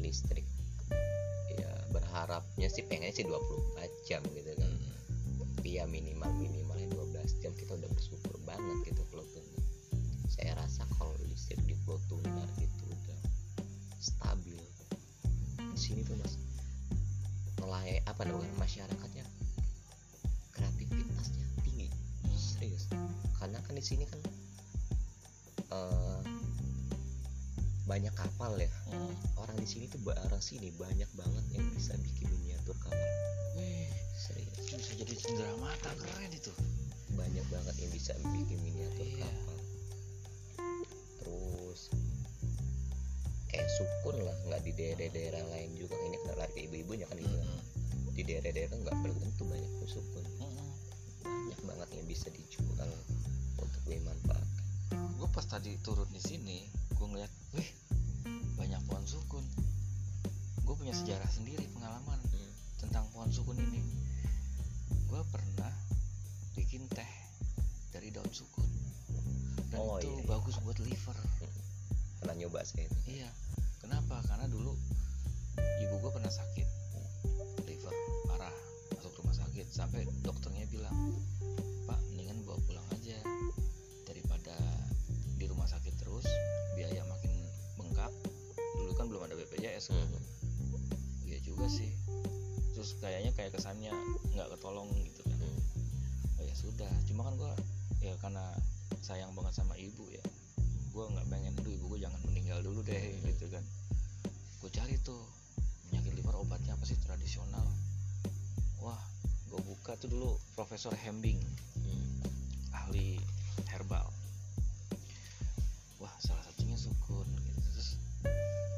[0.00, 0.48] listrik
[1.54, 4.72] ya berharapnya sih pengennya sih 24 jam gitu kan.
[5.58, 9.58] Tapi ya minimal minimalnya 12 jam kita udah bersyukur banget gitu kalau tunda
[10.38, 13.20] saya rasa kalau listrik di Pulau Tunda itu udah
[13.98, 14.54] stabil.
[15.58, 16.38] Di sini tuh mas
[17.58, 19.26] nelayan apa namanya masyarakatnya
[20.54, 21.90] kreativitasnya tinggi.
[22.38, 22.86] Serius.
[23.42, 24.22] Karena kan di sini kan
[25.70, 26.20] eh,
[27.84, 28.68] banyak kapal ya.
[28.88, 29.12] Hmm.
[29.40, 33.08] orang di sini tuh orang sini banyak banget yang bisa bikin miniatur kapal.
[33.56, 34.56] Wih, serius.
[34.60, 36.52] Bisa jadi cendera mata keren itu.
[37.16, 39.24] Banyak banget yang bisa bikin miniatur Iya.
[39.24, 39.56] kapal.
[41.18, 41.80] Terus
[43.48, 45.96] kayak sukun lah nggak di daerah-daerah lain juga.
[45.96, 47.60] Ini kan lari ibu-ibunya kan Mm-mm.
[48.12, 50.24] di daerah-daerah nggak belum tentu banyak sukun.
[50.38, 50.68] Mm-mm.
[51.24, 52.92] banyak banget yang bisa dijual
[55.38, 56.66] pas tadi turun di sini
[56.98, 57.70] gue ngeliat wih
[58.58, 59.46] banyak pohon sukun.
[60.66, 62.50] Gue punya sejarah sendiri pengalaman Hmm.
[62.82, 63.78] tentang pohon sukun ini.
[65.06, 65.70] Gue pernah
[66.58, 67.06] bikin teh
[67.94, 68.66] dari daun sukun.
[69.70, 70.26] Dan Oh, itu iya, iya.
[70.26, 71.14] bagus buat liver.
[72.18, 73.30] Pernah nyoba saya itu iya
[109.88, 111.40] buka tuh dulu Profesor Hembing
[111.80, 112.20] Hmm.
[112.76, 113.16] ahli
[113.72, 114.04] herbal.
[115.96, 117.56] Wah salah satunya sukun gitu.
[117.72, 117.96] terus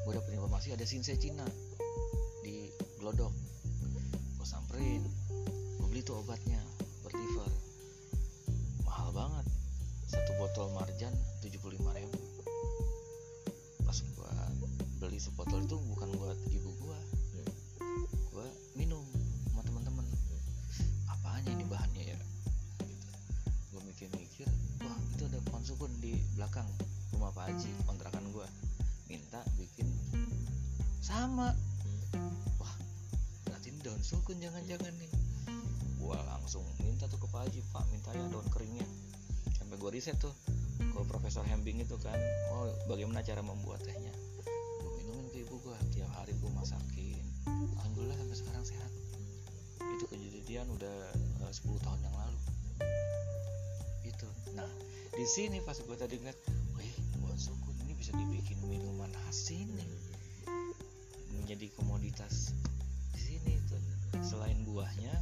[0.06, 1.42] gue dapet informasi ada sinsai Cina
[2.46, 2.70] di
[3.02, 3.34] Glodok.
[4.38, 5.02] Gue samperin
[5.82, 6.62] gue beli tuh obatnya
[7.02, 7.50] buat
[8.86, 9.50] mahal banget.
[10.06, 11.10] Satu botol marjan
[11.42, 12.22] 75.000 ribu.
[13.82, 14.32] Pas gue
[15.02, 17.09] beli sebotol itu bukan buat ibu gue
[25.70, 26.66] sukun di belakang
[27.14, 28.42] rumah Pak Haji kontrakan gue
[29.06, 29.87] minta bikin
[30.98, 31.54] sama.
[32.59, 32.74] Wah
[33.46, 35.06] berarti daun sukun jangan-jangan nih.
[35.94, 38.83] Gue langsung minta tuh ke Pak Haji Pak minta ya daun keringnya.
[39.54, 40.35] Sampai gue riset tuh
[40.83, 42.18] ke Profesor Hembing itu kan.
[42.50, 44.11] Oh bagaimana cara membuat tehnya
[44.83, 47.22] gue minumin ke ibu gue tiap hari gue masakin.
[47.78, 48.90] Alhamdulillah sampai sekarang sehat.
[49.87, 51.14] Itu kejadian udah
[51.46, 52.09] eh, 10 tahun yang
[54.60, 54.68] nah
[55.16, 56.36] di sini pas gue tadi ngeliat
[56.76, 56.94] wih
[57.24, 59.88] buah sukun ini bisa dibikin minuman khas sini.
[61.32, 62.52] Menjadi komoditas
[63.16, 63.80] di sini tuh.
[64.20, 65.16] Selain buahnya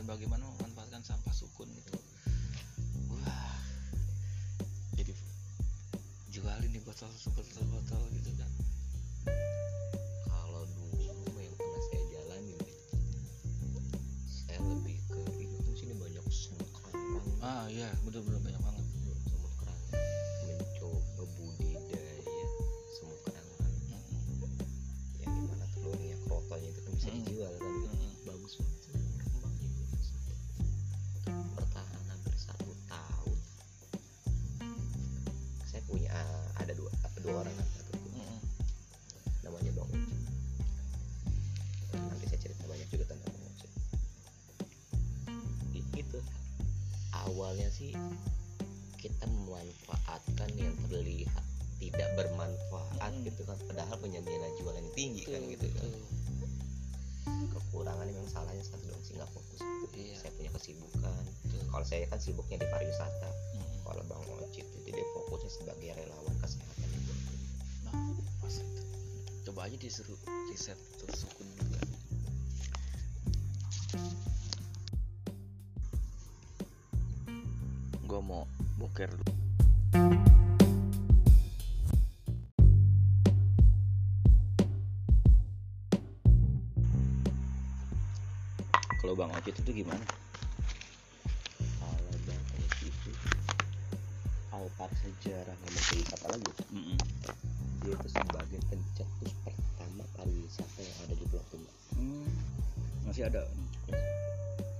[0.00, 1.92] dan bagaimana memanfaatkan sampah sukun gitu.
[3.10, 3.52] Wah.
[4.94, 5.12] Jadi
[6.30, 8.50] jualin nih botol botol botol gitu kan.
[10.30, 12.76] Kalau dulu yang pernah saya jalanin ya,
[14.30, 16.96] saya lebih ke itu kan sini banyak semut kerang
[17.42, 18.84] ah iya bener-bener banyak banget.
[19.26, 19.80] Semut kerang
[20.46, 22.46] mencoba budidaya
[22.94, 23.72] semut kerangan
[24.38, 24.64] Mm-mm.
[25.18, 27.79] yang di mana telurnya krotonya itu kan bisa dijual kan
[55.00, 57.48] yang tinggi kan gitu kan Betul.
[57.56, 59.96] kekurangannya memang salahnya satu dong sih nggak fokus gitu.
[59.96, 60.14] Iya.
[60.20, 61.62] saya punya kesibukan Betul.
[61.72, 63.80] kalau saya kan sibuknya di pariwisata Mm-mm.
[63.88, 67.12] kalau Bang Ocit itu dia fokusnya sebagai relawan kesehatan itu
[67.88, 68.12] Nah,
[68.44, 68.82] pas itu.
[69.48, 70.20] Coba aja disuruh
[70.52, 71.80] riset terus sukun juga.
[78.04, 78.44] Gua mau
[78.76, 79.39] boker dulu.
[89.50, 90.06] Itu gimana?
[91.80, 92.14] kalau
[92.60, 93.12] Ocit itu
[94.50, 96.98] alpar sejarah ngomong wisata lagi Mm-mm.
[97.80, 102.30] dia itu sebagai pencetus pertama pariwisata yang ada di Pulau Tumba Hmm,
[103.04, 103.42] masih ada.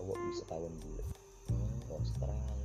[0.09, 1.05] bawa wisatawan bule
[1.49, 1.97] Oh.
[1.97, 2.57] Australia.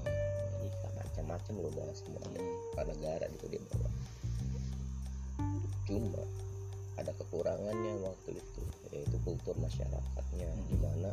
[0.00, 2.84] Amerika macam-macam loh guys semuanya Hmm.
[2.86, 3.88] negara gitu dia bawa
[5.84, 6.22] cuma
[6.96, 10.64] ada kekurangannya waktu itu yaitu kultur masyarakatnya Hmm.
[10.68, 11.10] di mana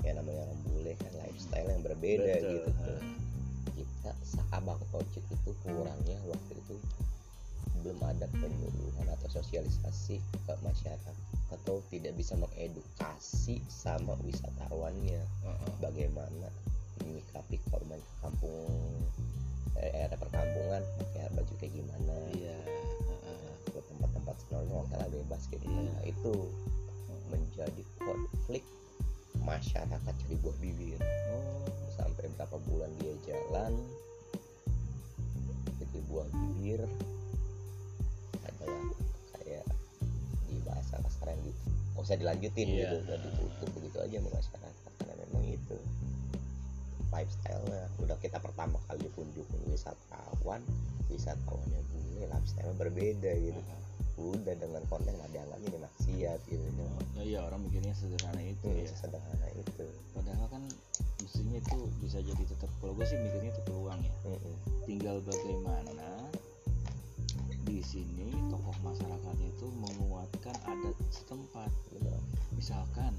[0.00, 2.52] ya namanya orang bule kan lifestyle yang berbeda Betul.
[2.64, 2.92] gitu
[3.76, 6.74] kita saabang ojek itu kurangnya waktu itu
[7.80, 11.14] belum ada penyuluhan atau sosialisasi ke masyarakat
[11.48, 15.72] atau tidak bisa mengedukasi sama wisatawannya Heeh.
[15.80, 16.48] bagaimana
[17.00, 18.68] menyikapi korban kampung
[19.78, 22.58] eh, era perkampungan pakai baju kayak gimana Iya.
[23.24, 23.52] heeh.
[23.70, 25.64] ke tempat-tempat sebenarnya hotel bebas gitu.
[25.64, 25.82] Iya.
[25.88, 26.34] Nah, itu
[27.28, 28.64] menjadi konflik
[29.38, 31.00] masyarakat cari buah bibir
[31.32, 31.64] Oh.
[31.94, 33.72] sampai berapa bulan dia jalan
[35.78, 36.80] jadi buah bibir
[38.68, 38.84] adalah
[39.34, 39.64] kayak
[40.44, 41.60] di bahasa kasaran gitu
[41.94, 42.76] nggak usah dilanjutin Iya.
[42.78, 45.76] gitu udah ditutup begitu aja sama masyarakat karena memang itu
[47.08, 50.60] lifestyle-nya udah kita pertama kali kunjungin wisatawan
[51.08, 53.60] wisatawannya bule lifestyle berbeda gitu
[54.18, 58.86] udah dengan konten nggak dianggapnya ini maksiat gitu Ya, iya orang mikirnya sederhana itu itu
[58.86, 58.94] ya.
[58.94, 60.62] sederhana itu Padahal kan
[61.18, 64.14] mestinya itu bisa jadi tetap kalau gue sih mikirnya itu peluang ya.
[64.24, 64.54] Mm-mm.
[64.86, 66.06] Tinggal bagaimana
[67.78, 71.70] di sini tokoh masyarakatnya itu menguatkan adat setempat.
[71.94, 72.18] Benar.
[72.58, 73.14] Misalkan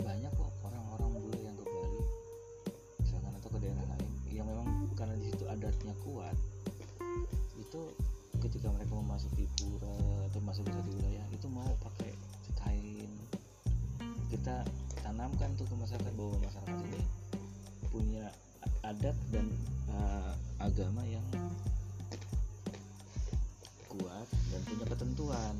[0.00, 2.00] banyak kok orang-orang bule yang ke Bali,
[3.04, 6.32] misalkan atau ke daerah lain yang memang karena di situ adatnya kuat,
[7.60, 7.80] itu
[8.40, 9.92] ketika mereka memasuki pura
[10.32, 12.16] atau masuk ke wilayah itu mau pakai
[12.64, 13.12] kain
[14.32, 14.64] kita
[15.04, 17.02] tanamkan tuh ke masyarakat bahwa masyarakat ini
[17.92, 18.24] punya
[18.88, 19.52] adat dan
[19.92, 20.32] uh,
[20.64, 21.24] agama yang
[24.24, 25.54] kuat dan punya ketentuan.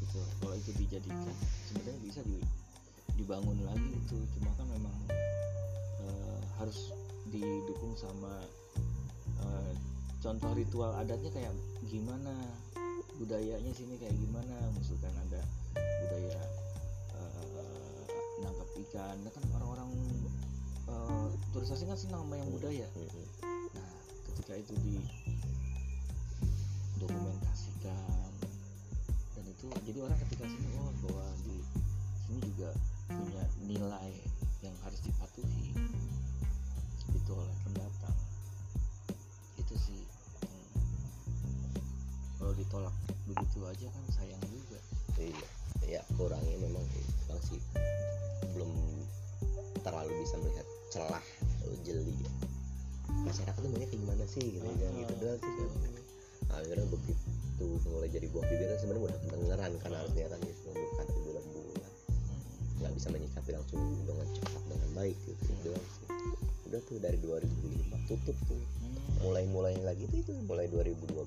[0.00, 1.34] Gitu kalau itu dijadikan
[1.68, 2.38] sebenarnya bisa di,
[3.20, 4.18] dibangun lagi itu.
[4.36, 4.96] Cuma kan memang
[6.04, 6.92] uh, harus
[7.28, 8.32] didukung sama
[9.44, 9.72] uh,
[10.20, 11.52] contoh ritual adatnya kayak
[11.88, 12.32] gimana
[13.20, 14.56] budayanya sini kayak gimana.
[14.76, 15.40] Misalkan ada
[15.76, 16.40] budaya
[17.16, 18.04] uh,
[18.40, 19.16] nangkap ikan.
[19.20, 19.90] Nah kan orang-orang
[20.88, 22.86] uh, turis asing kan senang sama yang budaya.
[22.96, 23.26] Mm-mm.
[23.76, 23.90] nah
[24.32, 24.94] ketika itu di
[30.10, 31.62] orang ketika sini oh bahwa di
[32.26, 32.74] sini juga
[33.06, 34.10] punya nilai
[34.58, 35.70] yang harus dipatuhi.
[37.14, 38.18] Itu oleh pendatang.
[39.54, 40.02] Itu sih
[40.42, 40.66] hmm.
[42.42, 42.94] kalau ditolak
[43.30, 44.82] begitu aja kan sayang juga.
[45.22, 45.48] Iya
[45.86, 46.82] ya kurangnya memang
[47.30, 47.62] kurang sih
[48.50, 48.70] belum
[49.86, 51.24] terlalu bisa melihat celah
[51.62, 52.18] atau jeli.
[53.30, 55.54] Masyarakat tuh kayak gimana sih gitu kan gitu doang sih.
[55.54, 55.94] Kan.
[56.50, 57.29] akhirnya begitu
[57.86, 61.92] mulai jadi buah bibir kan sebenarnya udah kedengeran kan harusnya kan gitu bukan bulan-bulan
[62.80, 65.60] nggak bisa menyikapi langsung dengan cepat dengan baik gitu Hmm.
[65.66, 66.06] doang sih
[66.70, 68.96] udah tuh dari 2005 tutup tuh Hmm.
[69.20, 71.19] mulai-mulai lagi tuh itu mulai 2012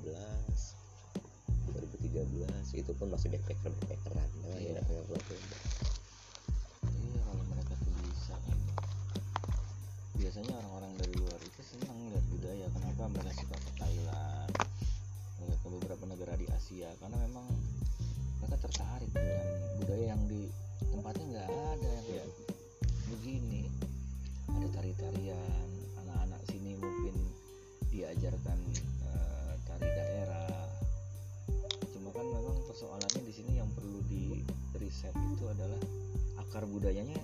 [36.84, 37.15] budayanya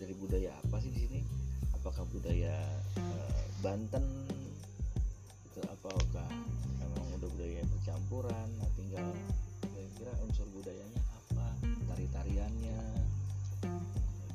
[0.00, 1.20] dari budaya apa sih di sini?
[1.76, 2.56] Apakah budaya
[2.96, 4.00] eh, Banten
[5.52, 6.24] itu apakah
[6.80, 8.48] memang udah budaya percampuran?
[8.56, 9.04] Nah, tinggal
[9.68, 11.44] kira-kira unsur budayanya apa?
[11.92, 12.80] Tari-tariannya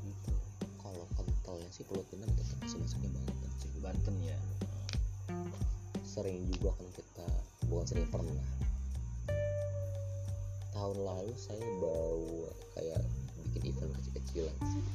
[0.05, 0.33] gitu.
[0.77, 4.37] kalau kentalnya sih pulau Pinang tetap masih masuknya Banten sih Banten ya.
[6.05, 7.27] sering juga kan kita
[7.65, 8.49] bukan sering pernah
[10.77, 13.01] tahun lalu saya bawa kayak
[14.29, 14.85] kecil-kecilan sih.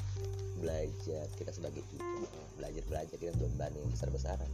[0.62, 2.24] belajar kita sebagai ibu
[2.56, 4.50] belajar belajar kita belum yang besar-besaran.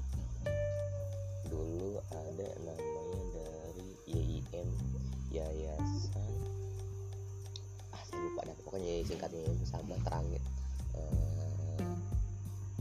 [1.52, 4.68] Dulu ada namanya dari YIM
[5.30, 6.32] Yayasan
[7.94, 10.42] ah saya lupa dah pokoknya singkatnya itu sama terangit.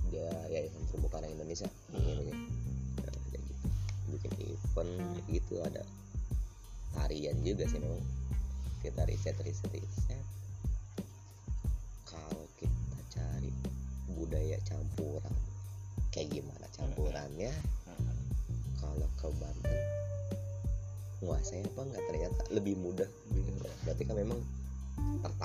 [0.10, 2.32] Dia Yayasan Terumbu Karang Indonesia ini
[3.04, 3.68] nah, kayak gitu.
[4.16, 4.94] Bikin event
[5.28, 5.84] gitu ada
[6.96, 8.02] tarian juga sih memang
[8.82, 10.24] kita riset riset riset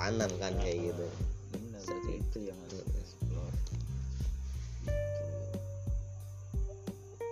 [0.05, 1.07] tertanam kan kayak gitu
[1.49, 3.49] Benar, Seperti itu yang harus explore.
[3.49, 3.73] Gitu.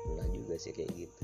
[0.10, 1.23] pernah juga sih kayak gitu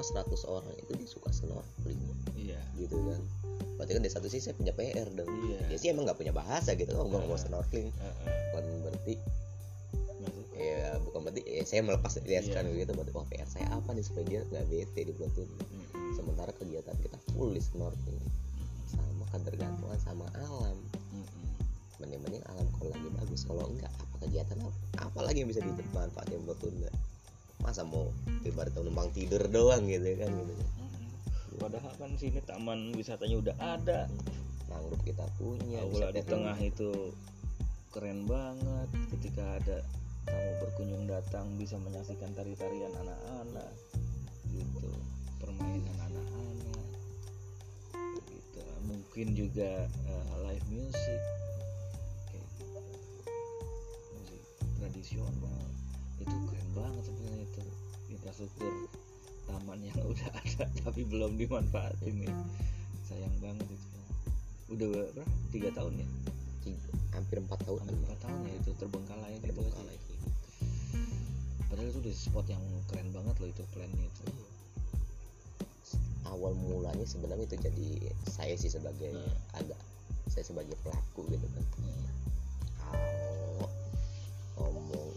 [0.00, 1.98] semua 100 orang itu dia suka snorkeling
[2.38, 2.60] iya.
[2.78, 3.20] Gitu kan.
[3.74, 5.26] Berarti kan dari satu sisi saya punya PR dong.
[5.26, 5.58] Iya.
[5.70, 7.90] ya sih emang nggak punya bahasa gitu oh gue mau snorkeling.
[7.90, 8.34] Heeh.
[8.54, 9.14] bukan berarti
[10.18, 12.86] Maksud- ya bukan berarti ya saya melepas riaskan Iya.
[12.86, 15.30] gitu berarti oh PR saya apa nih supaya dia nggak bete di bulan
[16.14, 18.26] sementara kegiatan kita full di snorkeling.
[18.86, 20.78] Sama ketergantungan sama alam.
[21.98, 24.70] Mending-mending alam kalau lagi bagus kalau enggak apa kegiatan apa,
[25.02, 26.86] apa lagi yang bisa dimanfaatin buat tunda
[27.62, 28.14] masa mau
[28.46, 30.54] ibarat numpang tidur doang gitu kan gitu.
[31.58, 34.00] Padahal kan sini taman wisatanya udah ada.
[34.70, 37.10] Mangrove kita punya aula di tengah itu
[37.90, 38.88] keren banget.
[39.10, 39.82] Ketika ada
[40.22, 43.74] tamu berkunjung datang bisa menyaksikan tari-tarian anak-anak.
[44.54, 44.90] Gitu.
[45.42, 46.86] Permainan anak-anak.
[48.30, 48.62] Gitu.
[48.86, 51.20] Mungkin juga eh, live music.
[52.30, 52.80] Kayak gitu.
[54.14, 54.42] Musik
[54.78, 55.77] tradisional
[56.18, 57.62] itu keren banget sebenarnya itu
[58.10, 58.72] infrastruktur
[59.48, 62.32] taman yang udah ada tapi belum dimanfaatin nih
[63.08, 63.86] sayang banget itu.
[64.68, 65.22] Udah berapa?
[65.48, 66.06] Tiga tahun ya?
[66.60, 67.80] Tiga, hampir empat tahun.
[67.80, 70.28] Hampir empat tahun ya itu terbengkalai gitu terbengkalai gitu.
[71.68, 74.24] padahal itu udah spot yang keren banget loh itu plannya itu.
[76.28, 77.88] Awal mulanya sebenarnya itu jadi
[78.28, 79.56] saya sih sebagai Hmm.
[79.56, 79.80] agak
[80.28, 81.64] saya sebagai pelaku gitu kan.
[84.52, 85.07] Kalau ngomong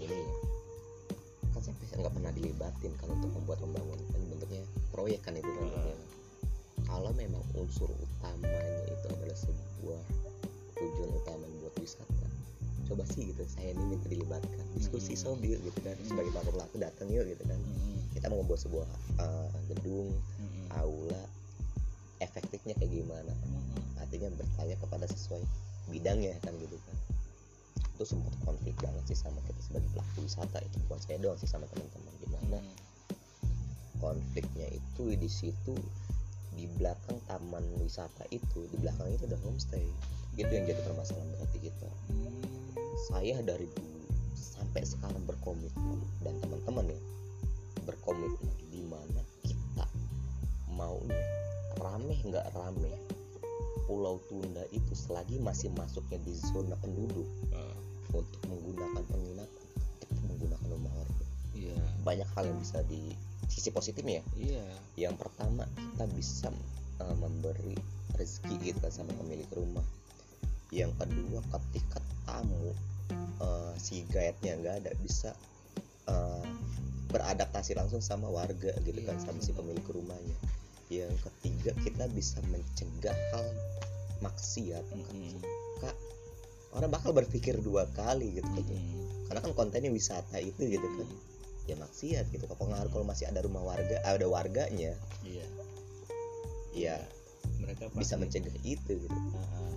[2.01, 5.71] nggak pernah dilibatin kan untuk membuat pembangunan kan bentuknya proyek kan itu kan Hmm.
[5.71, 5.97] bentuknya.
[6.85, 10.01] kalau memang unsur utamanya itu adalah sebuah
[10.75, 12.25] tujuan utama buat wisata
[12.89, 15.23] coba sih gitu saya ini minta dilibatkan diskusi Hmm.
[15.37, 16.07] sobil gitu kan Hmm.
[16.09, 17.59] sebagai pelaku pelaku datang yuk gitu kan
[18.11, 18.87] kita mau membuat sebuah
[19.17, 20.11] uh, gedung
[20.75, 21.23] aula
[22.19, 23.97] efektifnya kayak gimana Mm-mm.
[23.97, 25.41] artinya bertanya kepada sesuai
[25.89, 26.95] bidangnya kan gitu kan
[28.01, 30.81] itu sempat konflik banget sih sama kita sebagai pelaku wisata itu.
[30.89, 32.09] Bukan saya doang sih sama teman-teman.
[32.17, 32.73] Gimana Mm.
[34.01, 35.77] konfliknya itu di situ
[36.57, 39.85] di belakang taman wisata itu di belakang itu ada homestay.
[40.33, 41.89] Gitu yang jadi permasalahan berarti kita.
[43.05, 44.01] Saya dari dulu
[44.33, 46.99] sampai sekarang berkomitmen dan teman-teman ya
[47.85, 49.85] berkomitmen di mana kita
[50.73, 51.21] maunya
[51.77, 52.97] rame nggak rame
[53.89, 57.70] Pulau Tunda itu selagi masih masuknya di zona penduduk Ah,
[58.12, 59.62] untuk menggunakan penginapan
[60.01, 61.78] kita menggunakan rumah warga iya.
[62.03, 63.16] Banyak hal yang bisa di
[63.51, 64.26] sisi positifnya ya.
[64.39, 64.66] Iya.
[65.07, 66.49] Yang pertama kita bisa
[67.03, 67.76] uh, memberi
[68.16, 69.84] rezeki gitu kan sama pemilik rumah.
[70.72, 72.72] Yang kedua ketika tamu
[73.43, 75.36] uh, si guide-nya nggak ada bisa
[76.07, 76.45] uh,
[77.12, 80.38] beradaptasi langsung sama warga gitu kan Iya, sama si pemilik rumahnya.
[80.88, 83.47] Yang ketiga kita bisa mencegah hal
[84.24, 84.86] maksiat.
[84.95, 85.39] Mm-mm.
[85.84, 85.95] kak
[86.72, 88.63] orang bakal berpikir dua kali gitu kan.
[88.63, 88.99] Mm-mm.
[89.28, 91.07] karena kan kontennya wisata itu gitu kan.
[91.69, 94.91] Ya maksiat gitu kalau pengaruh kalau masih ada rumah warga ada warganya.
[95.24, 95.45] Iya.
[96.76, 96.95] Ya
[97.59, 99.17] mereka bisa pasti- mencegah itu gitu.
[99.36, 99.74] Ah, ah.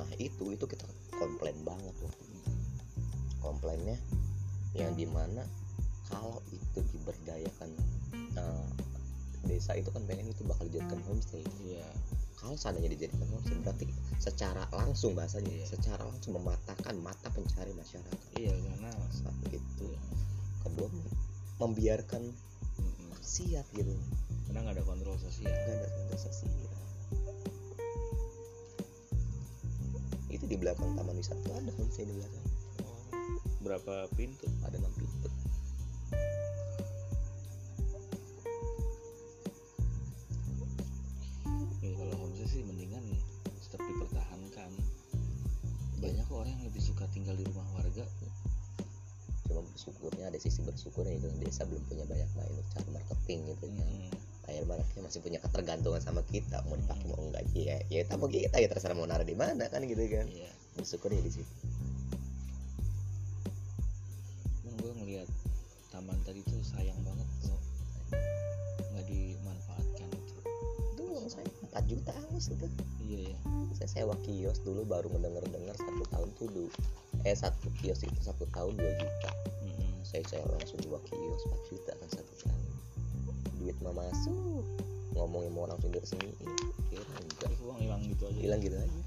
[0.00, 0.84] nah itu itu kita
[1.16, 2.50] komplain banget waktu itu
[3.40, 3.96] komplainnya
[4.76, 5.42] yang di mana
[6.12, 7.70] kalau itu diberdayakan
[8.36, 8.66] eh,
[9.48, 11.40] desa itu kan pengen itu bakal dijadikan homestay.
[11.64, 11.88] Iya
[12.40, 13.86] kalau seandainya dijadikan homestay berarti
[14.16, 15.66] secara langsung bahasanya Iya.
[15.68, 18.18] secara langsung mematahkan mata pencari masyarakat.
[18.40, 20.00] Iya karena satu itu iya.
[20.64, 20.88] kedua
[21.60, 22.22] membiarkan
[23.12, 23.92] maksiat gitu.
[24.48, 25.52] Karena nggak ada kontrol sosial.
[25.52, 26.56] Nggak ada tanda sosial.
[30.32, 32.44] Itu di belakang taman wisata ada homestay di belakang?
[32.88, 33.00] Oh,
[33.60, 34.48] berapa pintu?
[34.64, 34.92] Ada enam
[50.80, 54.08] sisi bersyukurnya itu desa belum punya banyak main cara marketing gitu Mm-mm.
[54.48, 57.44] air marketing masih punya ketergantungan sama kita mau dipakai mau enggak.
[57.52, 60.24] Ya ya mau kita ya terserah mau naruh di mana kan gitu kan.
[60.24, 60.48] Iya.
[60.80, 61.52] Bersyukurnya di situ.
[64.64, 65.28] Emang gue ngeliat
[65.92, 67.60] taman tadi tuh sayang banget kok
[68.90, 70.34] nggak dimanfaatkan itu
[70.96, 72.66] itu uang saya 4 juta angus itu
[73.04, 73.38] iya ya
[73.76, 76.64] saya sewa kios dulu baru mendengar dengar satu tahun tuh du
[77.28, 79.30] eh satu kios itu satu tahun 2 juta.
[79.66, 79.89] Mm-mm.
[80.10, 82.70] Saya saya langsung dua kios 4 juta kan satu tahun
[83.62, 84.66] duit mah masuk.
[85.14, 86.34] Ngomongin mau langsung diresmiin
[86.90, 87.52] kira enggak.
[87.62, 88.38] Uang hilang gitu aja.
[88.42, 89.00] Hilang gitu aja.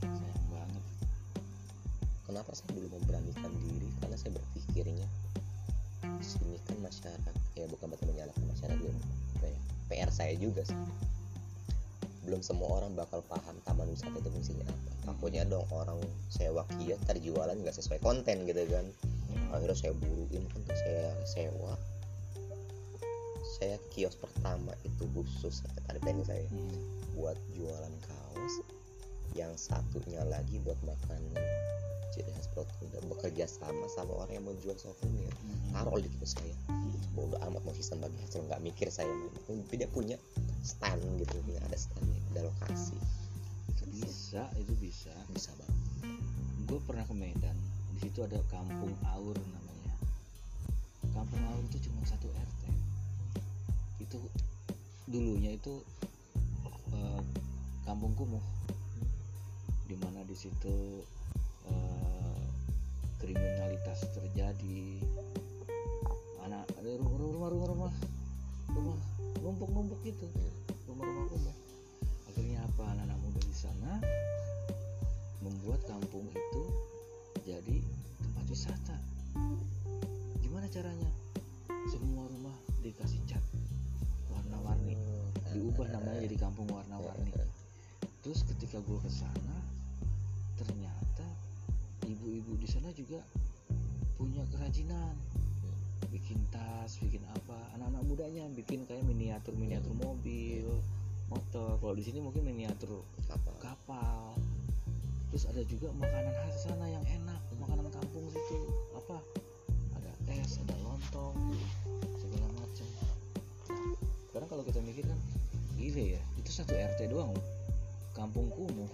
[0.00, 0.84] Sayang banget.
[2.24, 3.88] Kenapa saya dulu memberanikan diri?
[4.00, 5.06] Karena saya berpikirnya
[6.00, 8.94] di sini kan masyarakat ya bukan berarti menyalahkan masyarakat ya,
[9.44, 9.60] ya,
[9.92, 10.78] PR saya juga sih.
[12.24, 15.12] Belum semua orang bakal paham taman wisata itu fungsinya apa.
[15.12, 16.00] Takutnya dong orang
[16.32, 18.88] sewa kios tadi jualan nggak sesuai konten gitu kan
[19.54, 21.74] akhirnya saya buruin kan saya sewa.
[23.60, 26.46] Saya kios pertama itu khusus tadi planning saya.
[26.48, 26.98] Mm.
[27.18, 28.54] buat jualan kaos
[29.36, 31.36] yang satunya lagi buat makanan
[32.16, 35.76] ciri khas Pulau Tunda bekerja sama sama orang yang mau jual souvenir Mm.
[35.76, 36.56] taruh di kios saya.
[37.12, 39.10] Bodo amat mau sistem bagi hasil nggak mikir saya.
[39.46, 40.16] Tidak punya
[40.64, 42.96] stand gitu punya ada stand ada lokasi.
[43.92, 45.12] Bisa itu bisa.
[45.34, 45.80] Bisa banget
[46.70, 47.58] gue pernah ke Medan
[48.00, 49.92] di situ ada kampung Aur namanya.
[51.12, 52.62] Kampung Aur itu cuma satu RT
[54.00, 54.16] itu
[55.04, 55.84] dulunya itu
[56.96, 57.20] eh,
[57.84, 58.40] kampung kumuh.
[59.84, 61.04] Di mana di situ
[61.68, 62.40] eh,
[63.20, 65.04] kriminalitas terjadi.
[66.48, 67.92] Anak ada rumah rumah rumah rumah
[68.72, 68.98] rumah.
[69.44, 70.24] Numpuk numpuk gitu.
[70.88, 71.56] Rumah rumah kumuh
[72.32, 72.96] akhirnya apa?
[72.96, 73.92] Anak-anak muda di sana
[75.44, 76.62] membuat kampung itu
[77.50, 77.82] jadi
[78.22, 78.96] tempat wisata.
[80.38, 81.10] Gimana caranya?
[81.90, 83.42] Semua rumah dikasih cat
[84.30, 84.94] warna-warni.
[85.50, 87.34] Diubah namanya jadi kampung warna-warni.
[88.22, 89.58] Terus ketika gue ke sana
[90.54, 91.26] ternyata
[92.06, 93.18] ibu-ibu di sana juga
[94.14, 95.18] punya kerajinan.
[96.14, 97.58] Bikin tas bikin apa.
[97.74, 100.70] Anak-anak mudanya bikin kayak miniatur miniatur mobil
[101.26, 101.82] motor.
[101.82, 104.38] Kalau di sini mungkin miniatur apa kapal
[105.30, 108.58] terus ada juga makanan khas sana yang enak makanan kampung situ.
[108.98, 109.22] Apa?
[109.94, 111.54] Ada es ada lontong
[112.18, 112.86] segala macam.
[114.26, 115.18] Sekarang kalau kita mikir kan
[115.78, 117.32] gile ya itu satu RT doang
[118.12, 118.90] kampung kumuh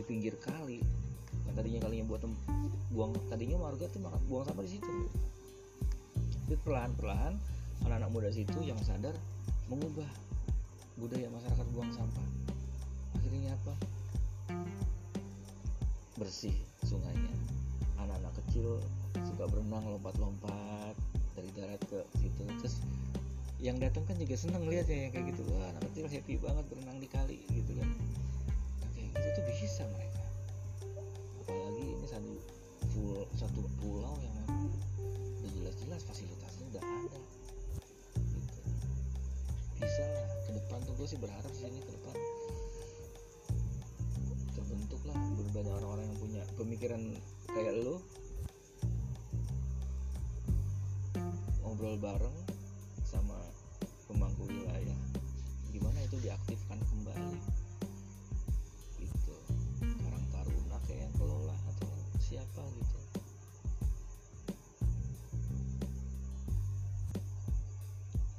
[0.00, 0.80] di pinggir kali.
[1.44, 2.22] Yang tadinya kalinya buat
[2.96, 4.94] buang tadinya warga tuh makan buang sampah di situ.
[6.48, 7.34] Tapi perlahan perlahan
[7.84, 9.12] anak-anak muda situ yang sadar
[9.68, 10.08] mengubah
[10.96, 12.26] budaya masyarakat buang sampah.
[13.20, 13.95] Akhirnya apa
[16.16, 17.32] bersih sungainya.
[18.00, 18.80] Anak-anak kecil
[19.32, 20.96] suka berenang lompat-lompat
[21.36, 22.42] dari darat ke situ.
[22.60, 22.76] Terus
[23.60, 25.42] yang datang kan juga seneng lihatnya yang kayak gitu.
[25.52, 27.88] Wah anak kecil happy banget berenang di kali gitu kan.
[28.80, 30.24] Nah, kayak gitu tuh bisa mereka.
[31.44, 32.32] Apalagi ini satu
[32.92, 34.72] full satu pulau yang memang
[35.44, 37.20] udah jelas-jelas fasilitasnya udah ada.
[38.16, 38.60] Gitu.
[39.76, 41.80] Bisa lah ke depan tuh gue sih berharap sih ini
[45.56, 47.00] banyak orang-orang yang punya pemikiran
[47.48, 47.96] kayak lu.
[51.64, 52.36] Ngobrol bareng
[53.08, 53.40] sama
[54.04, 55.00] pemangku wilayah.
[55.72, 57.40] Gimana itu diaktifkan kembali?
[59.00, 59.36] Gitu.
[59.80, 61.88] Karang Taruna kayak yang kelola atau
[62.20, 62.98] siapa gitu.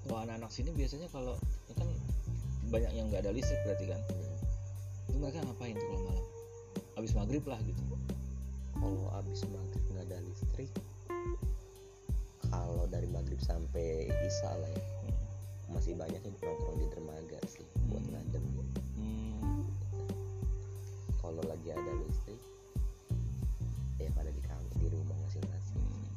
[0.05, 1.34] Kalau anak-anak sini biasanya kalau
[1.74, 1.89] kan
[2.70, 4.01] banyak yang nggak ada listrik berarti kan?
[5.09, 6.37] Itu mereka ngapain tuh kalau malam
[7.08, 7.84] habis maghrib lah gitu
[8.76, 10.68] kalau abis maghrib nggak ada listrik
[12.51, 14.84] kalau dari maghrib sampai isya lah ya
[15.72, 18.12] masih banyak yang nongkrong di dermaga sih buat Hmm.
[18.12, 18.43] ngadem
[18.99, 19.64] hmm,
[21.24, 22.43] kalau lagi ada listrik
[24.03, 26.12] ya pada di kamar di rumah masing-masing hmm.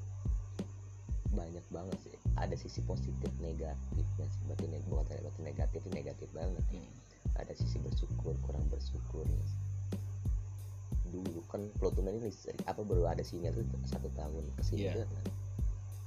[1.39, 6.67] banyak banget sih ada sisi positif negatifnya sih berarti neg bukan berarti negatif negatif banget
[6.75, 6.83] ya.
[6.83, 7.39] hmm.
[7.39, 9.70] ada sisi bersyukur kurang bersyukur ya.
[11.11, 12.31] Dulu kan pelotunan ini
[12.65, 14.93] apa baru ada sinyal tuh satu tahun ke sini Iya.
[14.95, 15.25] tuh kan.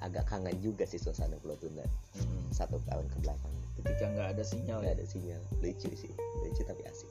[0.01, 2.43] agak kangen juga sih suasana pelotunan Hmm.
[2.49, 6.61] satu tahun ke belakang ketika nggak ada sinyal nggak ya ada sinyal lucu sih lucu
[6.61, 7.09] tapi asik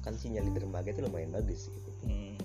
[0.00, 2.36] kan sinyal di dermaga itu lumayan bagus gitu hmm.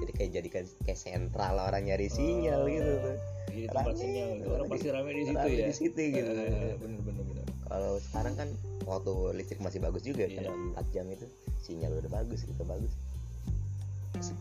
[0.00, 2.68] jadi kayak jadikan kayak sentral orang nyari sinyal Oh.
[2.68, 3.16] gitu tuh
[3.52, 6.30] jadi tempat Rame, sinyal rame orang pasti rame di situ rame ya di situ gitu.
[6.32, 8.48] Eh, bener bener bener kalau sekarang kan
[8.82, 10.40] waktu listrik masih bagus juga Iya.
[10.42, 11.26] kan 4 jam itu
[11.60, 12.92] sinyal udah bagus gitu bagus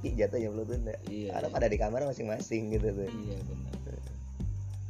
[0.01, 1.53] sepi jatuhnya belum tunda Iya, karena iya.
[1.53, 3.05] pada di kamar masing-masing gitu tuh.
[3.05, 3.73] Iya benar.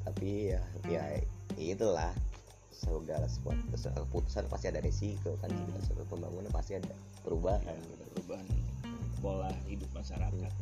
[0.07, 1.03] Tapi ya ya
[1.59, 2.15] itulah.
[2.71, 5.51] Segala sesuatu keputusan pasti ada resiko kan.
[5.51, 5.83] Hmm.
[5.83, 6.95] suatu pembangunan pasti ada
[7.27, 7.75] perubahan.
[7.75, 8.03] Gitu.
[8.15, 8.47] perubahan
[9.21, 10.53] pola hidup masyarakat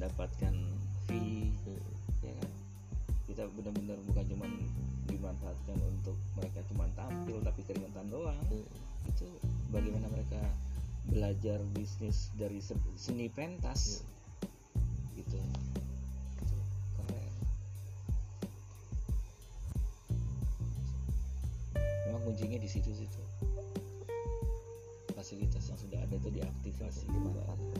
[0.00, 0.56] mendapatkan
[1.04, 1.52] fee
[2.24, 2.50] ya kan?
[3.28, 4.48] Kita benar-benar bukan cuma
[5.12, 8.40] dimanfaatkan untuk mereka cuma tampil tapi keringetan doang.
[8.48, 8.64] Hmm.
[9.12, 9.28] itu
[9.68, 10.40] bagaimana mereka
[11.04, 14.00] belajar bisnis dari se- seni pentas.
[15.12, 15.36] Gitu.
[16.40, 16.56] Itu
[16.96, 17.32] keren.
[22.08, 23.20] Memang kuncinya di situ-situ
[25.12, 27.79] fasilitas yang sudah ada itu diaktifasi dimanfaatkan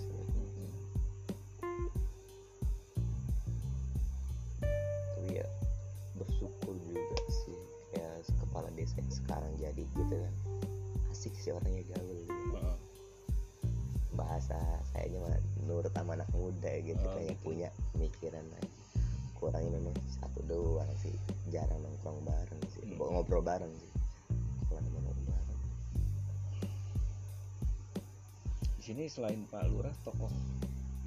[29.01, 30.29] di sini selain Pak Lurah tokoh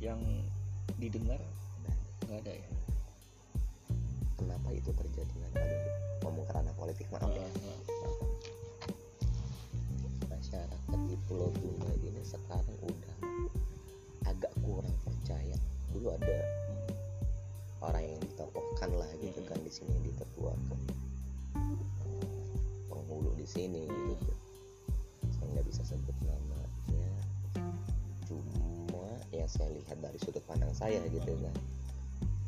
[0.02, 0.18] yang
[0.98, 1.38] didengar
[2.26, 2.70] nggak ada ya?
[4.34, 5.30] Kenapa itu terjadi?
[5.54, 5.94] Aduh
[6.26, 7.46] ngomong karena politik maaf ya.
[10.26, 13.16] Masyarakat di Pulau Tunda ini sekarang udah
[14.26, 15.58] agak kurang percaya.
[15.94, 16.38] Dulu ada
[17.78, 19.50] orang yang ditokohkan lah gitu Mm-mm.
[19.54, 20.82] kan di sini ditertuakan
[22.10, 22.26] Eh,
[22.90, 23.86] penghulu di sini
[29.84, 31.44] yang saya lihat dari sudut pandang saya gitu Mm.
[31.44, 31.56] kan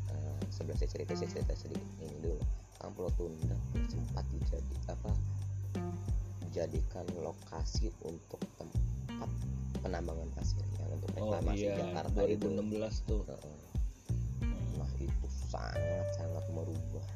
[0.06, 2.40] Eh, sebelum saya cerita saya cerita sedikit ini dulu.
[2.80, 5.12] Kan Pulau Tunda sempat dijadi apa
[6.48, 9.28] dijadikan lokasi untuk tempat
[9.84, 11.76] penambangan pasir yang untuk oh reklamasi iya.
[11.76, 12.48] Jakarta itu.
[12.48, 13.22] 2016 tuh.
[13.28, 13.58] Heeh.
[14.80, 17.06] nah itu sangat sangat merubah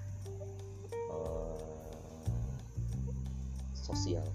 [0.93, 2.59] eh,
[3.73, 4.29] sosial.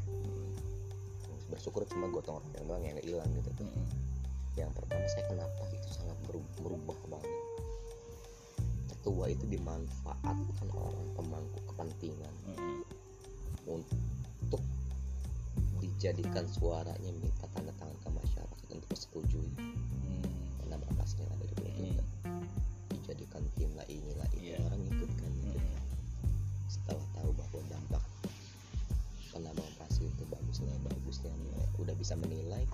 [1.53, 3.53] Bersyukur cuma gotong royong doang yang hilang gitu.
[3.61, 3.61] Heeh.
[3.61, 3.84] yang pertama
[5.15, 7.31] saya kenapa itu sangat beru- berubah banget
[8.91, 12.83] ketua itu dimanfaatkan orang pemangku kepentingan Heeh.
[13.63, 14.59] untuk
[15.79, 20.67] dijadikan suaranya minta tanda tangan ke masyarakat untuk dipersetujui hmm.
[21.15, 22.03] yang ada di Tunda
[22.91, 24.59] dijadikan tim lah inilah itu Iya.
[24.67, 25.59] orang ikut kan gitu.
[25.63, 25.79] Hmm.
[26.67, 28.03] setelah tahu bahwa dampak
[29.31, 31.31] penambangan pasir itu bagusnya bagusnya
[31.79, 32.67] udah bisa menilai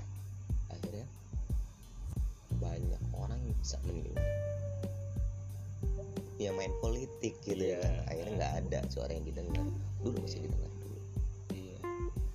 [6.41, 7.77] ya main politik gitu Iya.
[7.77, 9.61] kan akhirnya nggak ada suara yang didengar
[10.01, 10.45] dulu masih Iya.
[10.49, 10.99] didengar dulu
[11.53, 11.77] iya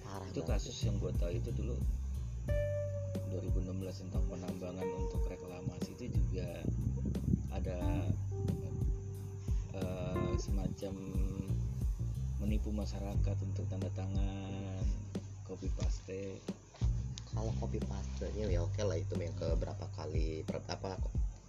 [0.00, 0.50] parah itu banget.
[0.62, 1.76] kasus yang gue tahu itu dulu
[3.34, 6.46] 2016 tentang penambangan untuk reklamasi itu juga
[7.50, 7.78] ada
[9.74, 10.94] eh, semacam
[12.38, 14.86] menipu masyarakat untuk tanda tangan
[15.42, 16.38] copy paste
[17.36, 20.96] kalau copy paste nya ya oke lah itu yang ke berapa kali ber- apa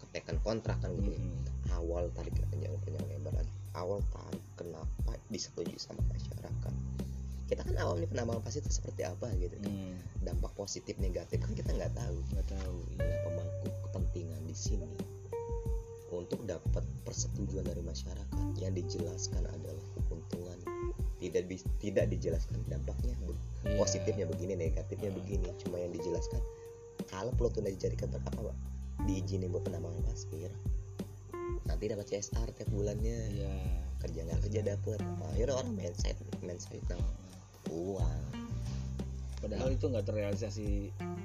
[0.03, 1.15] ketekan kontrak kan gitu.
[1.15, 1.71] Mm-mm.
[1.71, 6.73] awal tarik panjang panjang lebar lagi awal tarik kenapa disetujui sama masyarakat
[7.47, 11.55] kita kan awalnya penambangan pasir itu seperti apa gitu kan Hmm, dampak positif negatif kan
[11.55, 13.07] kita nggak tahu nggak tahu iya.
[13.07, 14.89] nah pemangku kepentingan di sini
[16.11, 20.59] untuk dapat persetujuan dari masyarakat yang dijelaskan adalah keuntungan
[21.17, 21.43] tidak
[21.81, 23.13] tidak dijelaskan dampaknya
[23.65, 23.75] Iya.
[23.75, 25.19] positifnya begini negatifnya Hmm.
[25.19, 26.39] begini cuma yang dijelaskan.
[27.09, 28.57] Kalau Pulau Tunda dijadikan ter- apa pak
[29.05, 30.49] diizinin buat penambangan pasir
[31.67, 33.17] nanti dapat CSR tiap bulannya.
[33.33, 33.51] Iya.
[33.97, 36.21] Kerja nggak kerja dapat nah, akhirnya orang main side
[36.87, 37.01] nah,
[37.73, 38.21] uang.
[39.37, 40.69] Padahal itu nggak terrealisasi.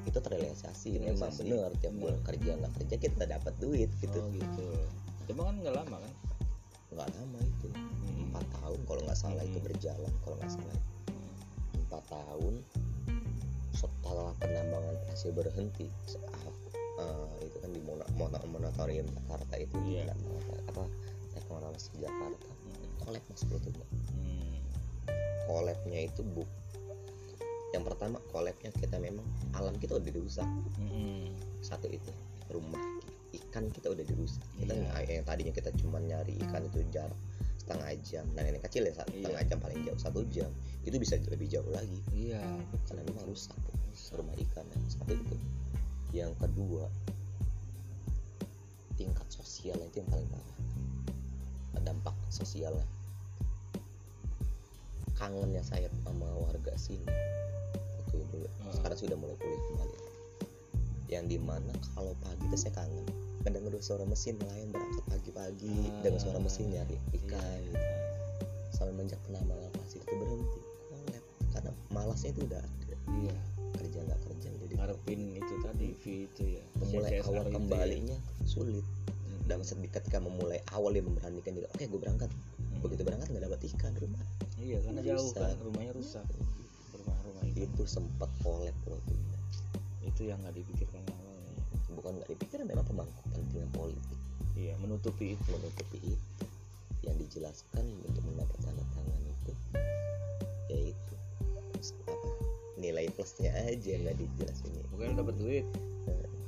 [0.05, 1.71] Itu terrealisasi memang bener.
[1.81, 2.27] Tiap bulan Bener.
[2.29, 4.19] kerja nggak kerja kita dapat duit gitu.
[4.21, 4.69] Oh gitu.
[5.31, 6.13] Cuma kan nggak lama kan
[6.93, 8.29] nggak lama itu Hmm.
[8.31, 9.67] empat tahun kalau nggak salah itu Hmm.
[9.67, 10.77] berjalan kalau nggak salah
[11.09, 11.83] Hmm.
[11.83, 12.55] empat tahun
[13.73, 15.89] setelah penambangan pasir berhenti
[16.93, 20.13] eh, itu kan di mono, mono- monatorium Jakarta itu di Iya.
[20.13, 20.83] penambangan- apa
[21.35, 22.89] reklamasi Jakarta Hmm.
[23.01, 24.61] kolab mas Pulau Tunda Hmm.
[25.43, 26.45] kolabnya itu bu
[27.73, 31.33] yang pertama kolabnya kita memang alam kita udah dirusak Hmm.
[31.59, 32.13] satu itu
[32.47, 32.85] rumah
[33.33, 34.45] ikan kita udah dirusak.
[34.57, 37.17] Kita nggak- yang tadinya kita cuma nyari ikan itu jarak
[37.57, 38.25] setengah jam.
[38.37, 39.01] Dan yang kecil ya Iya.
[39.01, 40.51] setengah jam paling jauh satu jam
[40.85, 42.01] itu bisa lebih jauh lagi.
[42.13, 42.43] Iya.
[42.89, 43.57] Karena memang rusak
[44.13, 44.79] rumah ikan ya.
[44.89, 45.37] satu itu.
[46.13, 46.85] Yang kedua
[48.97, 50.57] tingkat sosial itu yang paling parah.
[51.83, 52.87] Dampak sosialnya
[55.19, 57.07] kangennya saya sama warga sini.
[58.07, 58.47] Itu dulu.
[58.63, 58.73] Hmm.
[58.77, 59.97] sekarang sudah mulai pulih kembali
[61.13, 63.05] yang di mana kalau pagi itu saya kangen.
[63.43, 67.61] Mendengar suara mesin nelayan berangkat pagi-pagi Ah, dengan suara mesin nyari iya, ikan.
[67.67, 67.79] gitu.
[68.73, 70.59] sampai menjak penambangan pasir itu berhenti
[70.89, 72.97] kolab karena malasnya itu udah ada.
[73.21, 73.37] Iya.
[73.73, 77.55] Kerja nggak kerja jadi ngarepin itu tadi V itu ya memulai CSR awal itu ya.
[77.55, 78.85] kembalinya sulit.
[79.23, 79.41] Hmm.
[79.47, 81.67] dan ketika memulai awal dia memberanikan diri.
[81.69, 82.31] Oke gue berangkat.
[82.31, 82.81] Hmm.
[82.81, 84.23] begitu berangkat nggak dapat ikan rumah.
[84.57, 85.43] Iya karena jauh Rusak.
[85.43, 86.25] kan rumahnya rusak.
[86.95, 87.59] Rumah-rumah itu.
[87.67, 89.32] Itu sempat kolab Pulau Tunda
[90.03, 91.53] itu yang nggak dipikirkan awalnya
[91.93, 94.19] bukan nggak dipikir memang pemangku kepentingan politik.
[94.57, 95.49] Iya menutupi itu.
[95.53, 96.45] Menutupi itu.
[97.03, 99.53] Yang dijelaskan untuk mendapat tanda tangan itu
[100.73, 101.15] yaitu
[102.09, 102.15] apa
[102.81, 104.73] nilai plusnya aja nggak dijelasin.
[104.95, 105.67] Bukan dapat duit.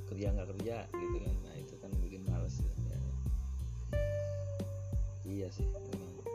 [0.09, 1.35] Kerja nggak kerja gitu kan.
[1.45, 2.73] Nah itu kan bikin males ya.
[5.25, 6.31] iya sih memang itu.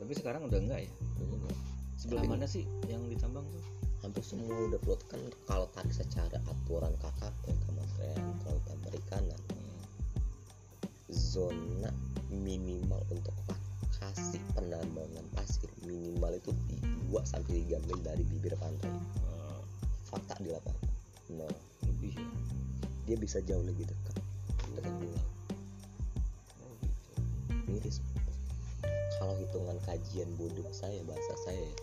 [0.00, 0.92] tapi sekarang udah enggak ya?
[2.04, 3.64] Sebelah Tapi- mana sih yang ditambang tuh
[4.04, 9.40] hampir semua udah plot kan kalau tarik secara aturan KKP Kementerian Kelautan Perikanan
[11.08, 11.88] zona
[12.28, 15.70] minimal untuk lokasi penambangan pasir.
[15.88, 16.52] Minimal itu
[17.08, 18.92] 2 sampai 3 mil dari bibir pantai.
[20.04, 20.88] Fakta di lapangan.
[21.32, 21.48] No
[21.88, 22.12] lebih.
[22.12, 22.26] Ya
[23.04, 24.16] dia bisa jauh lebih dekat
[24.76, 25.24] dengan pulau
[27.68, 28.00] miris.
[29.20, 31.76] Kalau hitungan kajian bodoh saya bahasa saya ya,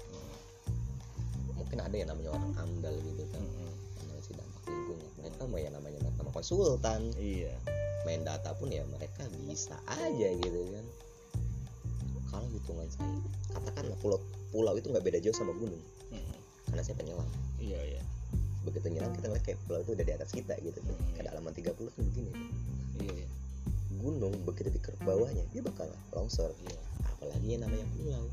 [1.72, 3.40] mungkin ada yang namanya orang amdal gitu kan.
[3.48, 3.72] Mm-mm.
[4.04, 7.02] analisis dampak lingkungan mereka mau yang namanya nama konsultan?
[7.16, 7.56] Iya.
[8.04, 10.86] Main data pun ya mereka bisa aja gitu kan.
[12.28, 13.08] Kalau hitungan saya
[13.56, 14.20] katakanlah pulau
[14.52, 15.80] pulau itu nggak beda jauh sama gunung.
[16.12, 16.40] Mm-mm.
[16.68, 17.30] karena saya penyelam.
[17.56, 18.04] Iya iya.
[18.68, 20.92] Begitu nyelam kita ngeliat kayak pulau itu udah di atas kita gitu kan.
[20.92, 21.16] Hmm.
[21.16, 22.32] kedalaman 30 kan begini.
[23.00, 23.30] Iya iya.
[23.96, 26.52] Gunung begitu di bawahnya dia bakal longsor.
[26.68, 26.80] Iya.
[27.16, 28.28] Apalagi yang namanya pulau.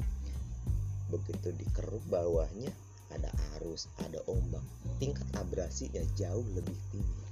[1.14, 2.74] Begitu di keruk bawahnya
[3.14, 4.64] ada arus ada ombak.
[5.00, 7.24] Tingkat abrasinya jauh lebih tinggi.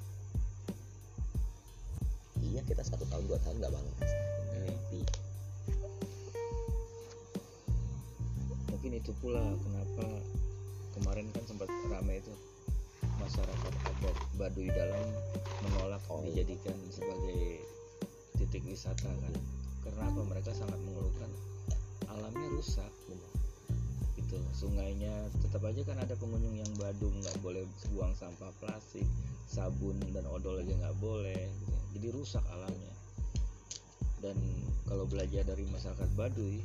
[2.46, 5.02] Iya kita satu tahun dua tahun nggak tapi
[8.70, 10.06] mungkin itu pula kenapa
[10.94, 12.30] kemarin kan sempat ramai itu.
[13.18, 15.10] Masyarakat adat Baduy dalam
[15.66, 16.46] menolak Oh, iya.
[16.46, 17.66] dijadikan sebagai
[18.38, 19.34] titik wisata kan.
[19.82, 20.20] Karena apa?
[20.22, 21.30] Mereka sangat mengeluhkan.
[22.06, 22.86] Alamnya rusak
[24.26, 27.62] itu sungainya tetap aja kan ada pengunjung yang badung nggak boleh
[27.94, 29.06] buang sampah plastik
[29.46, 31.74] sabun dan odol aja nggak boleh gitu.
[31.94, 32.94] jadi rusak alamnya.
[34.18, 34.34] Dan
[34.90, 36.58] kalau belajar dari masyarakat Baduy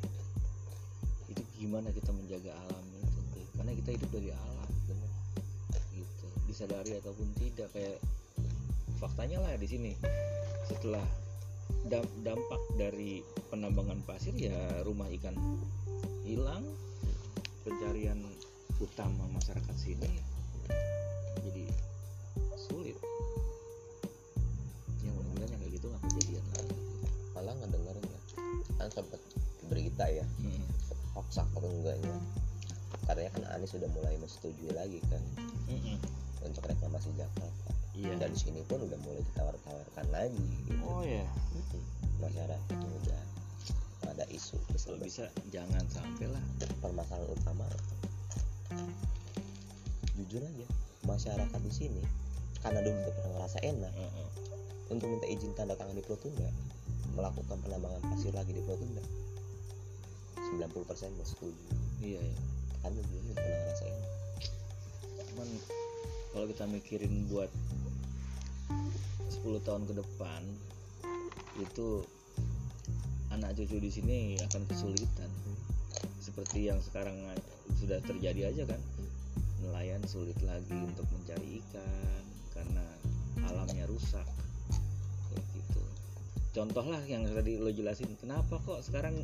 [1.29, 4.71] itu gimana kita menjaga alam itu karena kita hidup dari alam
[5.93, 6.27] gitu.
[6.49, 8.01] Disadari ataupun tidak kayak
[8.97, 9.93] faktanya lah di sini.
[10.65, 11.05] Setelah
[11.85, 13.21] dam- dampak dari
[13.53, 15.37] penambangan pasir ya rumah ikan
[16.25, 16.65] hilang
[17.61, 18.19] pencarian
[18.77, 20.09] utama masyarakat sini
[21.41, 21.65] jadi
[22.57, 22.97] sulit.
[25.01, 26.75] Yang mudah-mudahan yang kayak gitu nggak kejadian lagi
[27.31, 28.19] malah ngedengerin ya.
[28.77, 29.21] Kan sempat
[29.65, 30.65] berita ya Hmm.
[31.13, 32.15] hoax atau enggaknya
[33.07, 35.23] karena kan Anies sudah mulai menyetujui lagi kan
[35.67, 35.97] Mm-mm.
[36.43, 37.71] untuk reklamasi Jakarta.
[37.91, 38.15] Iya.
[38.19, 40.79] Dan di sini pun udah mulai ditawar-tawarkan lagi gitu.
[40.83, 41.25] Oh ya
[42.19, 43.21] masyarakat udah
[44.09, 46.43] ada isu kalau bisa jangan sampai lah.
[46.81, 47.67] Permasalahan utama
[50.17, 50.67] jujur aja
[51.03, 52.03] masyarakat di sini
[52.61, 54.27] karena dulu udah pernah ngerasa enak Heeh.
[54.93, 56.49] untuk minta izin tanda tangan di Pulau Tunda
[57.17, 59.03] melakukan penambangan pasir lagi di Pulau Tunda.
[60.61, 61.65] 90% mau setuju.
[61.99, 62.37] Iya ya
[62.81, 64.11] karena dulu udah pernah ngerasa enak.
[65.31, 65.49] Cuman
[66.31, 67.51] kalau kita mikirin buat
[69.41, 70.41] 10 tahun ke depan
[71.59, 72.05] itu
[73.31, 75.31] anak cucu di sini akan kesulitan.
[76.21, 77.15] Seperti yang sekarang
[77.79, 78.81] sudah terjadi aja kan.
[79.61, 82.23] Nelayan sulit lagi untuk mencari ikan
[82.53, 82.85] karena
[83.47, 84.25] alamnya rusak.
[85.31, 85.81] Kayak gitu.
[86.51, 89.15] Contoh lah yang tadi lo jelasin kenapa kok sekarang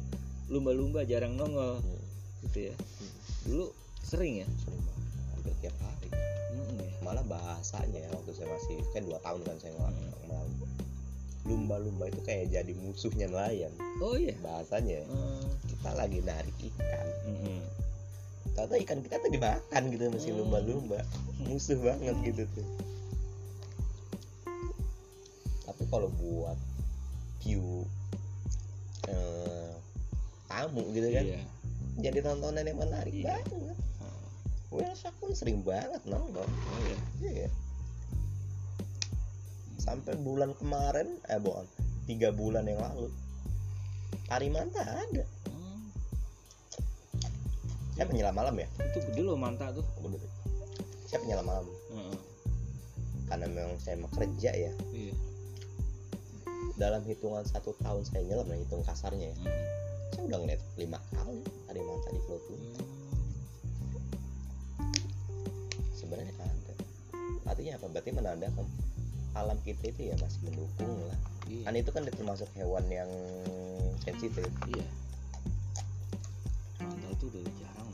[0.47, 1.84] lumba-lumba jarang nongol?
[1.84, 2.01] Hmm.
[2.47, 2.76] gitu ya.
[3.49, 3.66] Dulu
[4.05, 4.47] sering ya?
[4.64, 5.05] Sering banget.
[5.36, 6.10] Hampir tiap hari.
[6.58, 6.89] Mm, ya.
[7.03, 10.14] malah bahasanya ya waktu saya masih kan dua tahun kan saya ngelang Hmm.
[10.26, 10.49] ngelang
[11.48, 14.36] lumba-lumba itu kayak jadi musuhnya nelayan oh iya.
[14.38, 17.08] Bahasanya Hmm, kita lagi narik ikan.
[17.26, 17.60] Mm-mm.
[18.52, 20.39] tahu ikan kita tuh dimakan gitu masih Hmm.
[20.43, 21.00] lumba-lumba.
[21.39, 22.68] Musuh banget gitu tuh.
[25.64, 26.58] Tapi kalau buat
[27.39, 27.86] view
[29.08, 29.72] eh,
[30.48, 31.39] tamu gitu kan iya.
[31.98, 33.39] jadi tontonan yang menarik Iya.
[33.39, 33.78] banget.
[34.02, 34.26] Oh,
[34.74, 36.43] Welsak pun sering banget nonton.
[36.43, 36.98] Oh iya.
[37.24, 37.50] Iya.
[39.88, 41.63] Sampai bulan kemarin eh bohong
[42.03, 43.07] tiga bulan yang lalu
[44.27, 45.23] Parimanta ada.
[45.47, 45.88] Hmm,
[47.95, 48.67] saya penyelam malam ya?
[48.91, 49.88] Itu gede loh manta tuh.
[50.03, 50.19] Bener.
[51.07, 51.65] saya penyelam malam?
[51.95, 52.19] Heeh.
[53.27, 54.71] karena memang saya mau kerja ya.
[54.91, 55.15] Iya.
[56.75, 59.38] Dalam hitungan satu tahun saya nyelam lah hitung kasarnya ya.
[59.39, 59.63] Hmm.
[60.11, 62.83] saya udah ngeliat lima kali Parimanta di Pulau Tunda
[65.95, 66.73] sebenarnya ada.
[67.47, 67.85] Artinya apa?
[67.91, 68.65] Berarti menandakan
[69.38, 71.17] alam kita itu ya masih mendukung lah.
[71.47, 71.63] Iya.
[71.69, 73.11] Kan itu kan termasuk hewan yang
[74.01, 74.49] sensitif.
[74.67, 74.88] Iya.
[76.81, 77.89] Manta itu udah jarang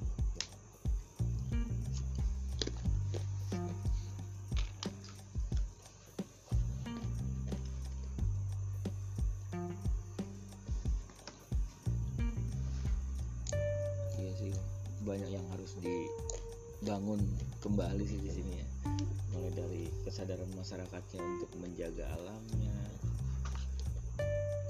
[20.63, 22.79] masyarakatnya untuk menjaga alamnya.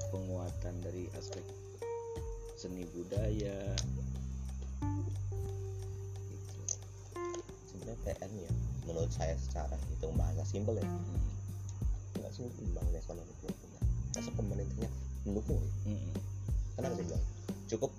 [0.10, 1.46] Penguatan dari aspek
[2.58, 3.78] seni budaya.
[6.34, 6.62] Gitu.
[7.70, 8.50] sebenarnya PR nya
[8.90, 10.86] menurut saya secara hitung bahasa simpel ya.
[10.90, 11.22] Hmm.
[12.18, 13.82] nggak sulit membangun ekonomi Tunda
[14.18, 14.90] masa pemerintahnya
[15.30, 16.14] mendukung Mm-mm.
[16.74, 17.24] karena bisa bilang
[17.70, 17.92] cukup?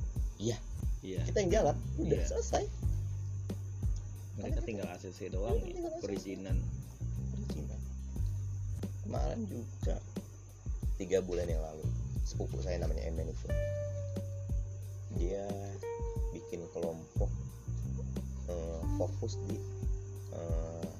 [0.42, 0.58] Iya.
[1.06, 1.20] Iya.
[1.30, 2.26] Kita yang jalan udah Iya.
[2.26, 2.64] selesai.
[4.34, 6.58] Mereka tinggal ACC doang Iya, ya perizinan.
[7.50, 7.76] Cina
[9.04, 9.96] kemarin juga.
[10.96, 11.86] Tiga bulan yang lalu.
[12.24, 13.48] Sepupu saya namanya Emen itu
[15.14, 15.46] dia
[16.34, 17.30] bikin kelompok
[18.50, 19.56] eh, fokus di
[20.34, 20.90] eh,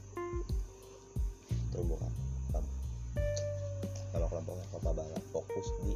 [1.75, 2.67] terumbu karang
[4.15, 5.93] nama kelompoknya Kota Bala fokus di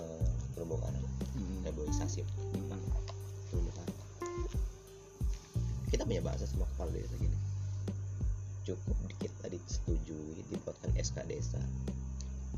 [0.00, 1.06] eh, terumbu karang
[1.68, 2.78] reboisasi Mm.
[3.52, 3.98] terumbu karang
[5.92, 7.36] kita punya bahasa sama kepala desa gini
[8.64, 11.58] cukup di- kita disetujui dibuatkan SK desa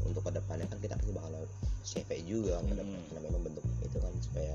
[0.00, 1.32] untuk ke depannya kan kita pasti bakal
[1.82, 3.07] CV juga kan ke depan Hmm.
[3.09, 4.55] karena memang bentuk itu kan supaya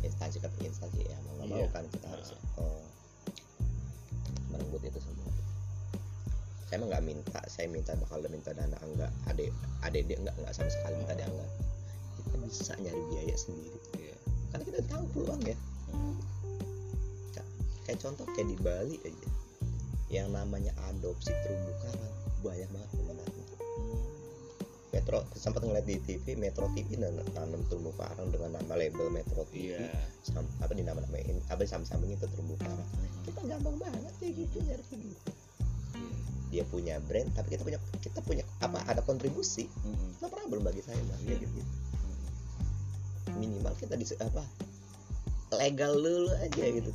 [0.00, 1.68] instansi ke instansi ya mau nggak mau Iya.
[1.70, 2.60] kan kita harus Ah.
[2.60, 2.82] eh,
[4.48, 5.32] merenggut itu semua
[6.62, 9.48] saya emang nggak minta saya minta bakal minta dana enggak ade
[9.80, 11.50] ADD enggak enggak sama sekali minta dana enggak
[12.18, 14.16] kita bisa nyari biaya sendiri Iya.
[14.50, 15.56] karena kita tahu peluang ya
[15.88, 16.14] Mm.
[17.82, 19.28] kayak contoh kayak di Bali aja
[20.08, 23.44] yang namanya adopsi terumbu karang banyak banget peminatnya
[24.88, 29.44] Metro sempat ngeliat di TV Metro TV nan- nanam terumbu karang dengan nama label Metro
[29.46, 29.92] TV iya
[30.22, 33.08] sam, apa di nama namain apa di samping-sampingnya itu terumbu karang Mm.
[33.26, 35.30] kita gampang banget kayak gitu nyari kayak gitu
[35.90, 36.16] Iya.
[36.48, 40.16] dia punya brand tapi kita punya kita punya apa ada kontribusi Mm-mm.
[40.18, 41.36] no problem bagi saya mbak Iya.
[41.38, 41.60] gitu
[43.34, 44.42] minimal kita di apa
[45.54, 46.90] legal dulu aja gitu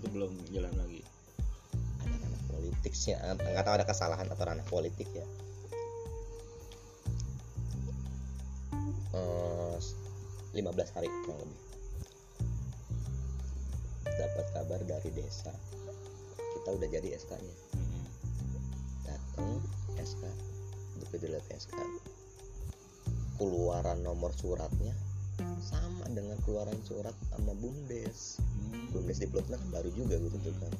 [0.00, 1.04] itu belum jalan lagi.
[2.00, 5.26] Ada ranah politik sih eh, nggak tahu ada kesalahan atau ranah politik ya.
[9.12, 9.76] Eh,
[10.56, 11.60] 15 hari kurang lebih.
[14.08, 15.52] Dapat kabar dari desa.
[16.36, 18.04] Kita udah jadi SK nya Mm-mm.
[19.04, 19.60] datang
[20.00, 20.24] SK
[21.20, 21.76] dilihat SK
[23.36, 24.96] keluaran nomor suratnya
[25.60, 28.40] sama dengan keluaran surat sama bumdes
[28.70, 28.94] Mm.
[28.94, 30.72] bumdes diplotnya kan baru juga gitu tuh kan.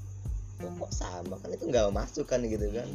[0.60, 1.34] Loh, kok sama?
[1.42, 2.86] Kan itu nggak masuk kan gitu kan.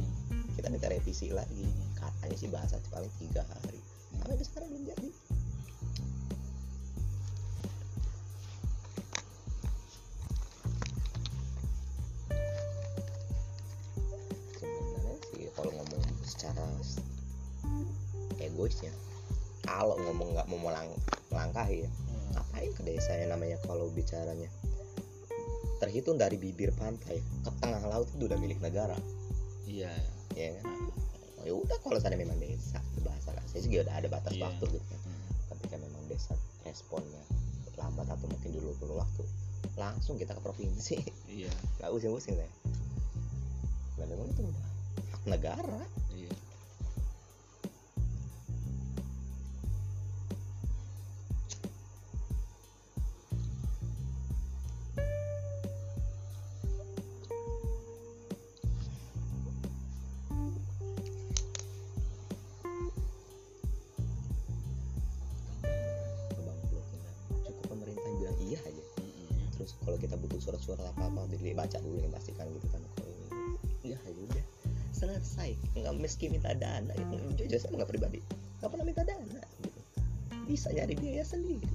[0.56, 1.68] Kita minta revisi lagi.
[2.00, 3.80] Katanya sih bahasa paling tiga hari.
[4.16, 5.10] Sampai sekarang belum jadi.
[14.56, 16.66] Sebenarnya sih kalau ngomong secara
[18.40, 18.94] egoisnya
[19.66, 22.28] kalau ngomong nggak mau melang- melangkahi ya Mm.
[22.36, 24.50] ngapain ke desa ya namanya kalau bicaranya
[25.96, 29.00] terhitung dari bibir pantai ke tengah laut itu udah milik negara.
[29.64, 29.96] Iya.
[30.36, 30.68] Ya kan?
[31.40, 34.44] Oh, ya udah kalau sana memang desa bahasa saya juga udah ada batas Iya.
[34.44, 35.00] waktu gitu kan.
[35.08, 35.24] Mm.
[35.56, 36.36] ketika memang desa
[36.68, 37.24] responnya
[37.80, 39.24] lambat atau mungkin dulu perlu waktu
[39.80, 41.00] langsung kita ke provinsi.
[41.32, 41.48] Iya.
[41.80, 42.52] Nggak pusing-pusing saya
[43.96, 44.68] dan memang itu udah
[45.16, 45.80] hak negara
[72.36, 73.96] pastikan gitu kan kalau ini.
[73.96, 74.46] Ya ya udah.
[74.92, 75.50] Selesai.
[75.80, 77.06] Nggak meski minta dana ya
[77.40, 78.20] jujur saya nggak pribadi.
[78.60, 79.80] Nggak pernah minta dana gitu.
[80.46, 81.72] bisa nyari biaya sendiri.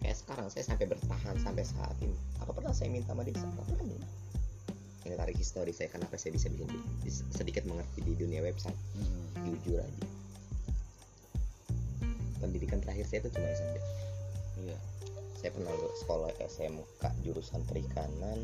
[0.00, 2.14] Kayak sekarang saya sampai bertahan sampai saat ini.
[2.40, 3.42] Apa pernah saya minta sama desa?
[3.42, 4.10] Nggak pernah.
[5.06, 6.66] Ini tarik histori saya kenapa saya bisa bikin
[7.02, 8.78] di- sedikit mengerti di dunia website.
[9.42, 10.06] Jujur aja.
[12.38, 13.76] Pendidikan terakhir saya itu cuma SMP
[14.66, 14.78] iya.
[15.36, 18.38] Saya pernah sekolah SMK jurusan perikanan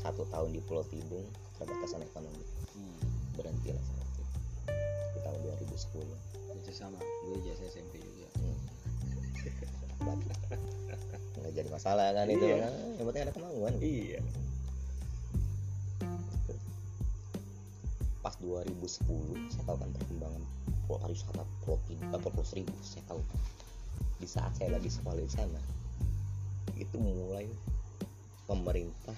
[0.00, 2.42] satu tahun di Pulau Tidung keterbatasan ekonomi.
[2.72, 2.96] Mm.
[3.32, 4.22] berhenti lah saat itu
[5.12, 6.04] di tahun 2010
[6.52, 8.28] itu sama gue jasa SMP juga.
[8.40, 8.58] Hmm.
[11.40, 12.56] nggak jadi masalah kan itu Iya.
[12.60, 12.72] kan?
[12.96, 13.74] Yang penting ada kemauan.
[13.80, 14.20] Iya.
[18.22, 20.42] Pas 2010 saya tahu kan perkembangan
[20.86, 23.20] pariwisata Pulau Tidung eh, Pulau Seribu saya tahu.
[24.20, 25.60] Di saat saya lagi sekolah di sana
[26.78, 27.48] itu mulai
[28.52, 29.16] pemerintah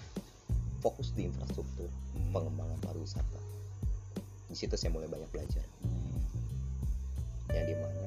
[0.78, 2.30] fokus di infrastruktur Mm.
[2.30, 3.40] pengembangan pariwisata
[4.46, 6.22] di situ saya mulai banyak belajar Mm.
[7.50, 8.06] yang di mana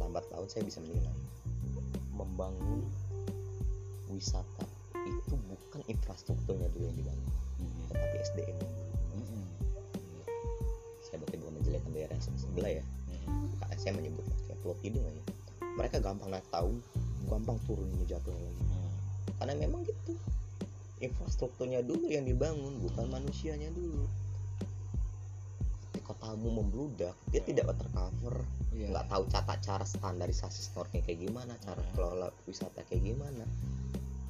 [0.00, 1.12] lambat laun saya bisa menilai
[2.16, 2.88] membangun
[4.08, 4.64] wisata
[4.96, 7.84] itu bukan infrastrukturnya dulu yang dibangun Mm-mm.
[7.92, 9.44] tetapi SDM yang dulu Mm-mm.
[11.04, 12.84] saya berarti bukan menjelekkan daerah sebelah ya.
[13.62, 15.22] Kayak saya menyebut kayak Pulau Tidung aja
[15.76, 16.80] mereka gampang naik tahun
[17.28, 18.81] gampang turun jatuh lagi Mm.
[19.36, 20.14] Karena memang gitu
[20.98, 24.06] infrastrukturnya dulu yang dibangun bukan manusianya dulu
[25.90, 27.44] ketika tamu membludak dia Ya.
[27.44, 28.36] tidak tercover
[28.72, 28.86] Iya.
[28.88, 31.92] nggak tahu tata cara standarisasi snorkeling kayak gimana cara Hmm.
[31.92, 33.44] kelola wisata kayak gimana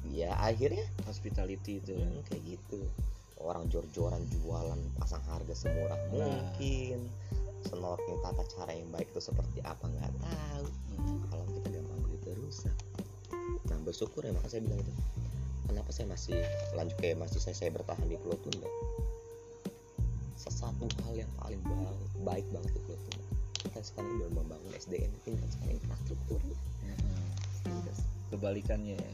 [0.05, 2.81] ya akhirnya hospitality itu kan hmm, kayak gitu
[3.39, 6.11] orang jor-joran jualan pasang harga semurah Nah.
[6.11, 7.07] mungkin
[7.63, 11.17] snorkeling tata cara yang baik itu seperti apa nggak tahu Mm.
[11.27, 12.75] kalau kita gampang begitu rusak
[13.83, 14.93] bersyukur ya makanya saya bilang itu
[15.67, 16.37] kenapa saya masih
[16.75, 18.69] lanjut kayak masih saya, saya bertahan di Pulau Tunda
[20.35, 23.25] sesuatu hal yang paling baik, baik banget di Pulau Tunda
[23.63, 26.39] kita sekarang udah membangun SDM tingkat sekarang infrastruktur
[26.83, 27.27] Mm-mm.
[27.63, 27.95] tingkat
[28.31, 29.09] kebalikannya ya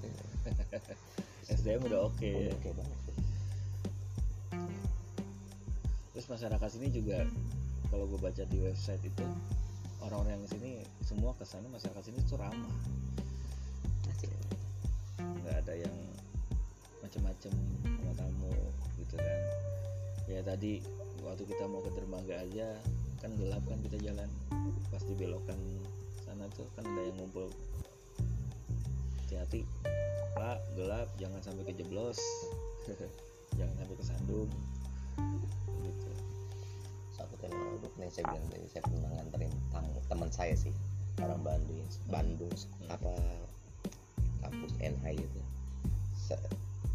[1.57, 2.53] SDM udah oke Oh, ya.
[2.53, 2.99] oke banget
[6.13, 7.23] terus masyarakat sini juga
[7.89, 9.25] kalau gue baca di website itu
[10.03, 12.75] orang-orang yang sini semua ke sana masyarakat sini tuh ramah.
[15.19, 15.95] Nggak ada yang
[17.03, 17.53] macem-macem
[17.83, 18.53] sama tamu
[18.99, 19.39] gitu kan.
[20.29, 20.83] Ya tadi
[21.23, 22.75] waktu kita mau ke dermaga aja
[23.19, 24.29] kan gelap kan kita jalan.
[24.89, 25.59] Pas di belokan
[26.23, 27.51] sana tuh kan ada yang ngumpul.
[29.25, 29.67] Hati-hati
[30.37, 32.19] pak gelap jangan sampai kejeblos.
[33.57, 34.49] Jangan sampai kesandung.
[35.83, 36.11] Gitu.
[37.17, 40.71] Satu teknologi yang saya bilang tadi saya pernah nganterin tamu teman saya sih
[41.19, 42.53] orang Bandung Bandung
[42.87, 43.13] apa
[44.39, 45.41] kampus NH itu
[46.15, 46.41] sa-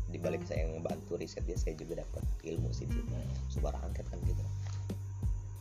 [0.07, 3.27] di balik saya ngebantu riset dia saya juga dapat ilmu sih Hmm.
[3.49, 4.45] suara angket kan gitu.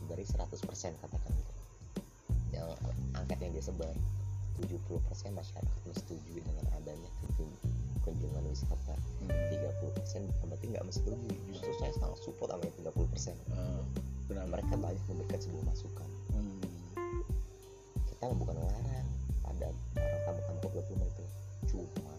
[0.04, 0.62] Dari 100%
[0.96, 1.52] katakan gitu.
[2.52, 2.68] Yang
[3.12, 3.90] angket yang dia sebar
[4.54, 4.94] 70%
[5.32, 7.58] masyarakat menyetujui dengan adanya kunjung-
[8.00, 8.94] kunjungan wisata.
[9.20, 9.30] Hmm.
[9.50, 13.82] 30% bukan berarti nggak menyetujui justru saya sangat support sama yang 30% Ah, Nah,
[14.30, 14.48] kenapa?
[14.54, 16.08] mereka banyak memberikan sebuah masukan.
[16.30, 16.60] Hmm.
[18.06, 19.08] kita bukan ngelarang.
[19.44, 20.20] Ada orang
[20.54, 21.23] ke Pulau Tuna itu
[21.82, 22.14] cuma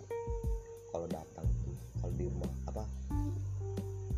[0.92, 2.84] kalau datang tuh kalau di rumah apa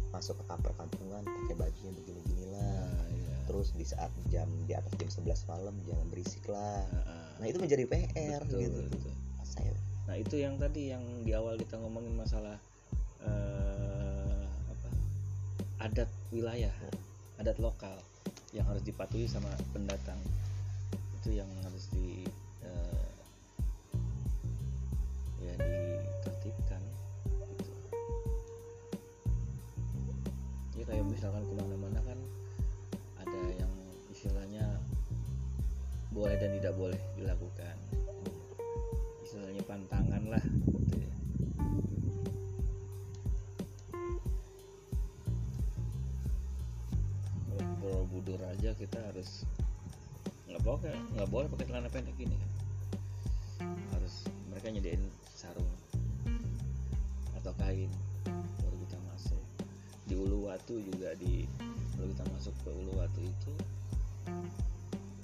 [0.10, 3.34] masuk ke perkampungan pakai bajunya begini-gini lah Ah, iya.
[3.46, 7.30] terus di saat jam di atas jam 11 malam jangan berisik lah Ah, ah.
[7.38, 9.14] nah itu menjadi PR Betul, gitu betul.
[9.46, 9.74] saya
[10.08, 12.56] Nah itu yang tadi yang di awal kita ngomongin masalah
[13.20, 14.90] eh, apa
[15.84, 16.72] adat wilayah,
[17.36, 18.00] adat lokal
[18.56, 20.16] yang harus dipatuhi sama pendatang
[21.20, 22.24] itu yang harus di
[36.68, 37.76] tidak boleh dilakukan.
[39.24, 41.12] Istilahnya pantangan lah gitu ya.
[47.80, 49.48] Borobudur aja kita harus
[50.52, 52.52] nggak boleh nggak boleh pakai celana pendek gini kan.
[53.96, 55.72] Harus mereka nyediain sarung
[57.40, 57.88] atau kain
[58.60, 59.44] baru kita masuk.
[60.04, 61.48] Di Uluwatu juga di
[61.96, 63.56] kalau kita masuk ke Uluwatu itu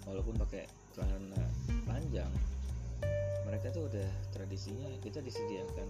[0.07, 1.43] walaupun pakai celana
[1.89, 2.29] panjang
[3.49, 5.85] mereka tuh udah tradisinya kita disediakan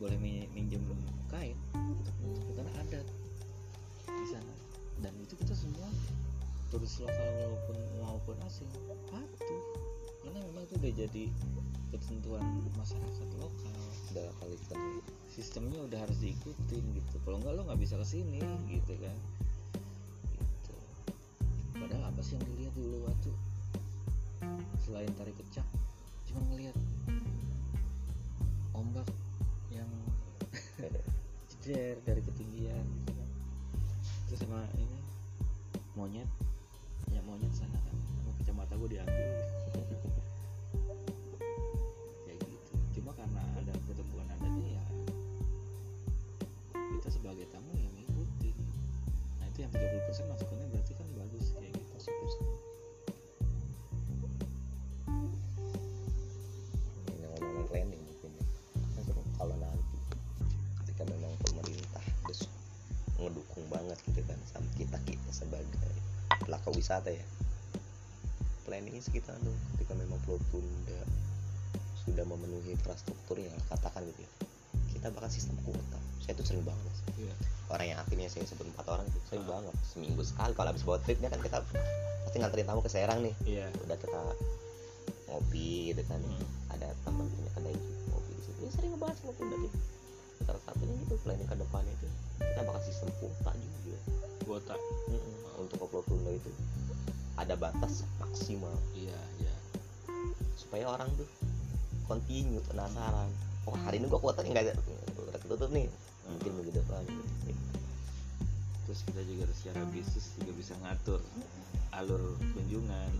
[0.00, 0.82] boleh mi- minjem
[1.30, 2.14] kain untuk
[2.56, 3.06] karena adat
[4.08, 4.54] di sana.
[5.02, 5.88] Dan itu kita semua
[6.70, 8.70] turis lokal maupun maupun asing
[9.10, 9.62] patuh.
[10.22, 11.24] Karena memang itu udah jadi
[11.90, 12.44] ketentuan
[12.78, 13.78] masyarakat lokal.
[14.14, 14.80] Udah kali kan
[15.32, 17.16] sistemnya udah harus diikutin gitu.
[17.24, 19.16] Kalau enggak lo nggak bisa ke sini gitu kan.
[20.34, 20.74] Gitu.
[21.78, 23.32] Padahal apa sih yang dilihat di Uluwatu
[24.82, 25.66] selain tarik kecak
[26.28, 26.76] cuma ngelihat
[28.72, 29.06] ombak
[29.68, 29.88] yang
[31.50, 33.28] ceder dari ketinggian kan.
[34.26, 34.98] itu sama ini
[35.94, 36.26] monyet.
[37.12, 37.96] Ya monyet sana kan.
[38.16, 39.28] Sama kacamata gue diambil.
[42.26, 42.72] Kayak gitu.
[42.98, 44.84] Cuma karena ada pertemuan adanya ya
[46.72, 48.56] kita sebagai tamu yang ngikutin.
[49.38, 52.61] Nah itu yang 30% masukannya berarti kan bagus kayak gitu 10%
[66.62, 67.26] pelaku wisata ya?
[68.62, 71.02] Planningnya sekitar tuh ketika memang Pulau Tunda
[72.06, 74.30] sudah memenuhi infrastrukturnya katakan gitu ya
[75.02, 75.98] kita bakal sistem kuota.
[76.22, 76.86] Saya tuh sering banget.
[76.86, 77.00] Mas.
[77.18, 77.34] Iya.
[77.72, 79.74] orang yang akhirnya saya sebut empat orang itu sering banget.
[79.82, 81.58] Seminggu sekali kalau habis buat tripnya kan kita
[82.22, 83.34] pasti nganterin tamu ke Serang nih.
[83.42, 83.66] Iya.
[83.82, 84.20] Udah kita
[85.26, 86.22] ngopi gitu kan.
[86.22, 86.46] Hmm.
[86.78, 87.76] ada teman punya kedai
[88.14, 88.58] ngopi di situ.
[88.62, 89.72] Ya sering ngebahas sama Tunda tuh
[90.42, 92.06] salah satunya gitu planning ke depan itu
[92.42, 93.50] kita bakal sistem kuota
[93.86, 93.98] juga
[94.44, 94.76] kuota.
[95.58, 96.50] Untuk Pulau Tunda itu.
[97.38, 98.74] Ada batas maksimal.
[98.92, 99.54] Iya iya.
[100.58, 101.28] Supaya orang tuh
[102.06, 103.30] continue penasaran.
[103.66, 104.74] Oh hari ini gua kuota nggak ada.
[105.40, 105.86] Ketutup nih.
[106.28, 107.24] Mungkin minggu depan gitu.
[108.82, 111.22] terus kita juga secara bisnis juga bisa ngatur
[111.96, 113.12] alur kunjungan.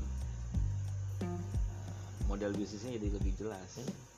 [1.22, 1.96] Nah,
[2.26, 3.80] model bisnisnya jadi lebih jelas.
[3.80, 4.11] Iya.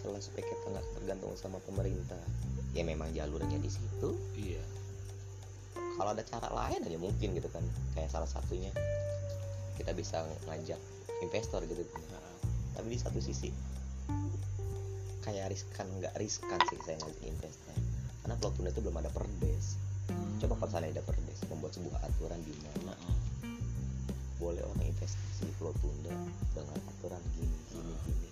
[0.00, 2.20] Celah supaya kita nggak tergantung sama pemerintah.
[2.72, 4.16] Ya memang jalurnya di situ.
[4.40, 4.64] Iya.
[5.76, 7.60] Kalau ada cara lain aja mungkin gitu kan.
[7.92, 8.72] Kayak salah satunya
[9.76, 10.80] kita bisa ngajak
[11.20, 12.24] investor gitu Nah,
[12.76, 13.52] tapi di satu sisi
[15.20, 17.76] kayak riskan nggak riskan sih saya ngajak investor.
[18.24, 19.76] Karena Pulau Tunda itu belum ada perdes.
[20.40, 22.96] Coba kalau ada perdes membuat sebuah aturan di mana
[24.40, 26.16] boleh orang investasi di Pulau Tunda
[26.56, 28.29] dengan aturan gini gini gini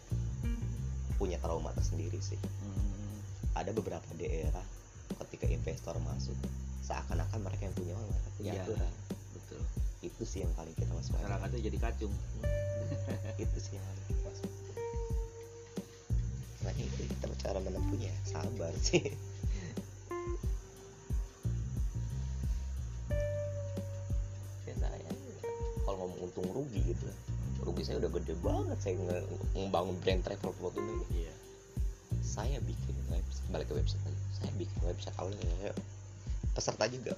[1.18, 2.38] punya trauma tersendiri sih.
[2.38, 3.18] Hmm,
[3.58, 4.62] ada beberapa daerah
[5.26, 6.38] ketika investor masuk
[6.86, 8.62] seakan-akan mereka yang punya mereka punya Iya.
[8.64, 8.92] aturan.
[9.34, 9.60] betul.
[10.00, 12.14] Itu sih yang paling kita waspada masyarakatnya jadi kacung.
[13.42, 14.56] Itu sih yang paling kita waspada
[16.58, 18.12] makanya itu kita cara menempuhnya.
[18.28, 19.14] Sabar sih
[26.58, 27.06] rugi gitu.
[27.62, 28.94] Rugi saya udah gede banget saya
[29.54, 31.22] ngebangun brand travel Tunda ini.
[31.22, 31.34] iya.
[32.18, 34.22] Saya bikin website balik ke website lagi.
[34.34, 35.72] Saya bikin website awalnya saya
[36.54, 37.14] peserta juga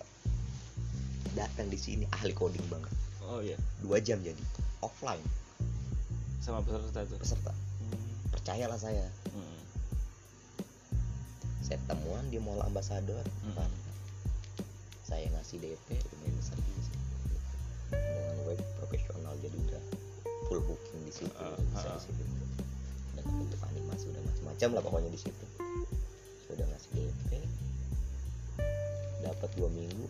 [1.33, 2.93] datang di sini ahli coding banget.
[3.25, 3.57] Oh iya.
[3.81, 4.45] Dua jam jadi
[4.85, 5.25] offline.
[6.45, 7.17] Sama peserta tuh?
[7.17, 7.53] Peserta.
[7.57, 8.13] Hmm.
[8.29, 9.09] percayalah saya.
[9.33, 9.59] Hmm.
[11.65, 13.25] saya temuan di mall ambasador.
[13.47, 13.71] Hmm.
[15.07, 16.90] Saya ngasih DP lumayan besar juga
[17.91, 19.83] dengan web profesional jadi udah
[20.47, 21.95] full booking di situ Ah, bisa ah.
[21.95, 22.23] di situ.
[23.15, 25.45] Dengan bentuk animasi udah macam-macam lah pokoknya di situ.
[26.47, 27.31] Sudah ngasih DP
[29.21, 30.07] dapat dua minggu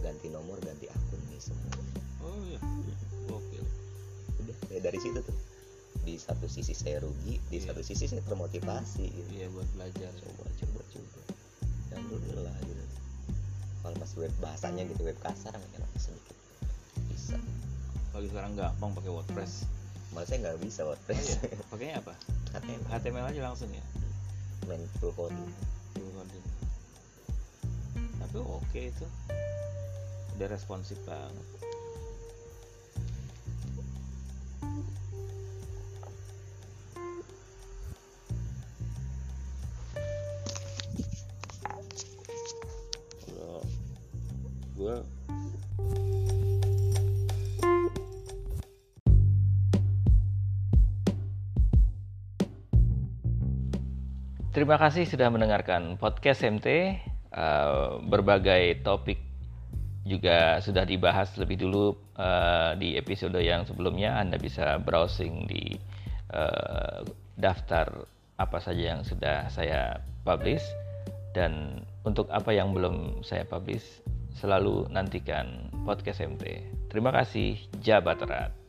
[0.00, 1.74] ganti nomor ganti akun nih semua.
[2.24, 2.58] Oh iya.
[3.28, 3.58] Oke.
[4.40, 5.36] Udah ya dari situ tuh.
[6.00, 7.70] Di satu sisi saya rugi di Iya.
[7.74, 9.28] satu sisi saya termotivasi gitu.
[9.36, 10.08] Iya buat belajar.
[10.16, 11.20] Coba coba coba.
[11.92, 12.84] Dan alhamdulillah gitu.
[13.80, 16.10] Kalau masih web bahasanya gitu web kasar sedikit bisa
[18.10, 19.66] kalau sekarang gampang pakai WordPress.
[20.10, 21.24] Malah saya nggak bisa oh, WordPress.
[21.38, 21.58] Iya.
[21.70, 22.14] pakainya apa?
[22.58, 23.84] HTML HTML aja langsung ya?
[24.66, 25.50] Main full coding.
[25.96, 26.44] Full coding.
[28.20, 29.06] tapi oke itu.
[30.38, 31.69] Udah responsif banget
[54.60, 56.68] Terima kasih sudah mendengarkan podcast MT.
[57.32, 59.16] Eh, berbagai topik
[60.04, 64.20] juga sudah dibahas lebih dulu eh, di episode yang sebelumnya.
[64.20, 65.80] Anda bisa browsing di
[66.36, 67.00] eh,
[67.40, 68.04] daftar
[68.36, 69.96] apa saja yang sudah saya
[70.28, 70.68] publish
[71.32, 74.04] dan untuk apa yang belum saya publish
[74.36, 76.68] selalu nantikan podcast MT.
[76.92, 78.59] Terima kasih, Jabat Erat.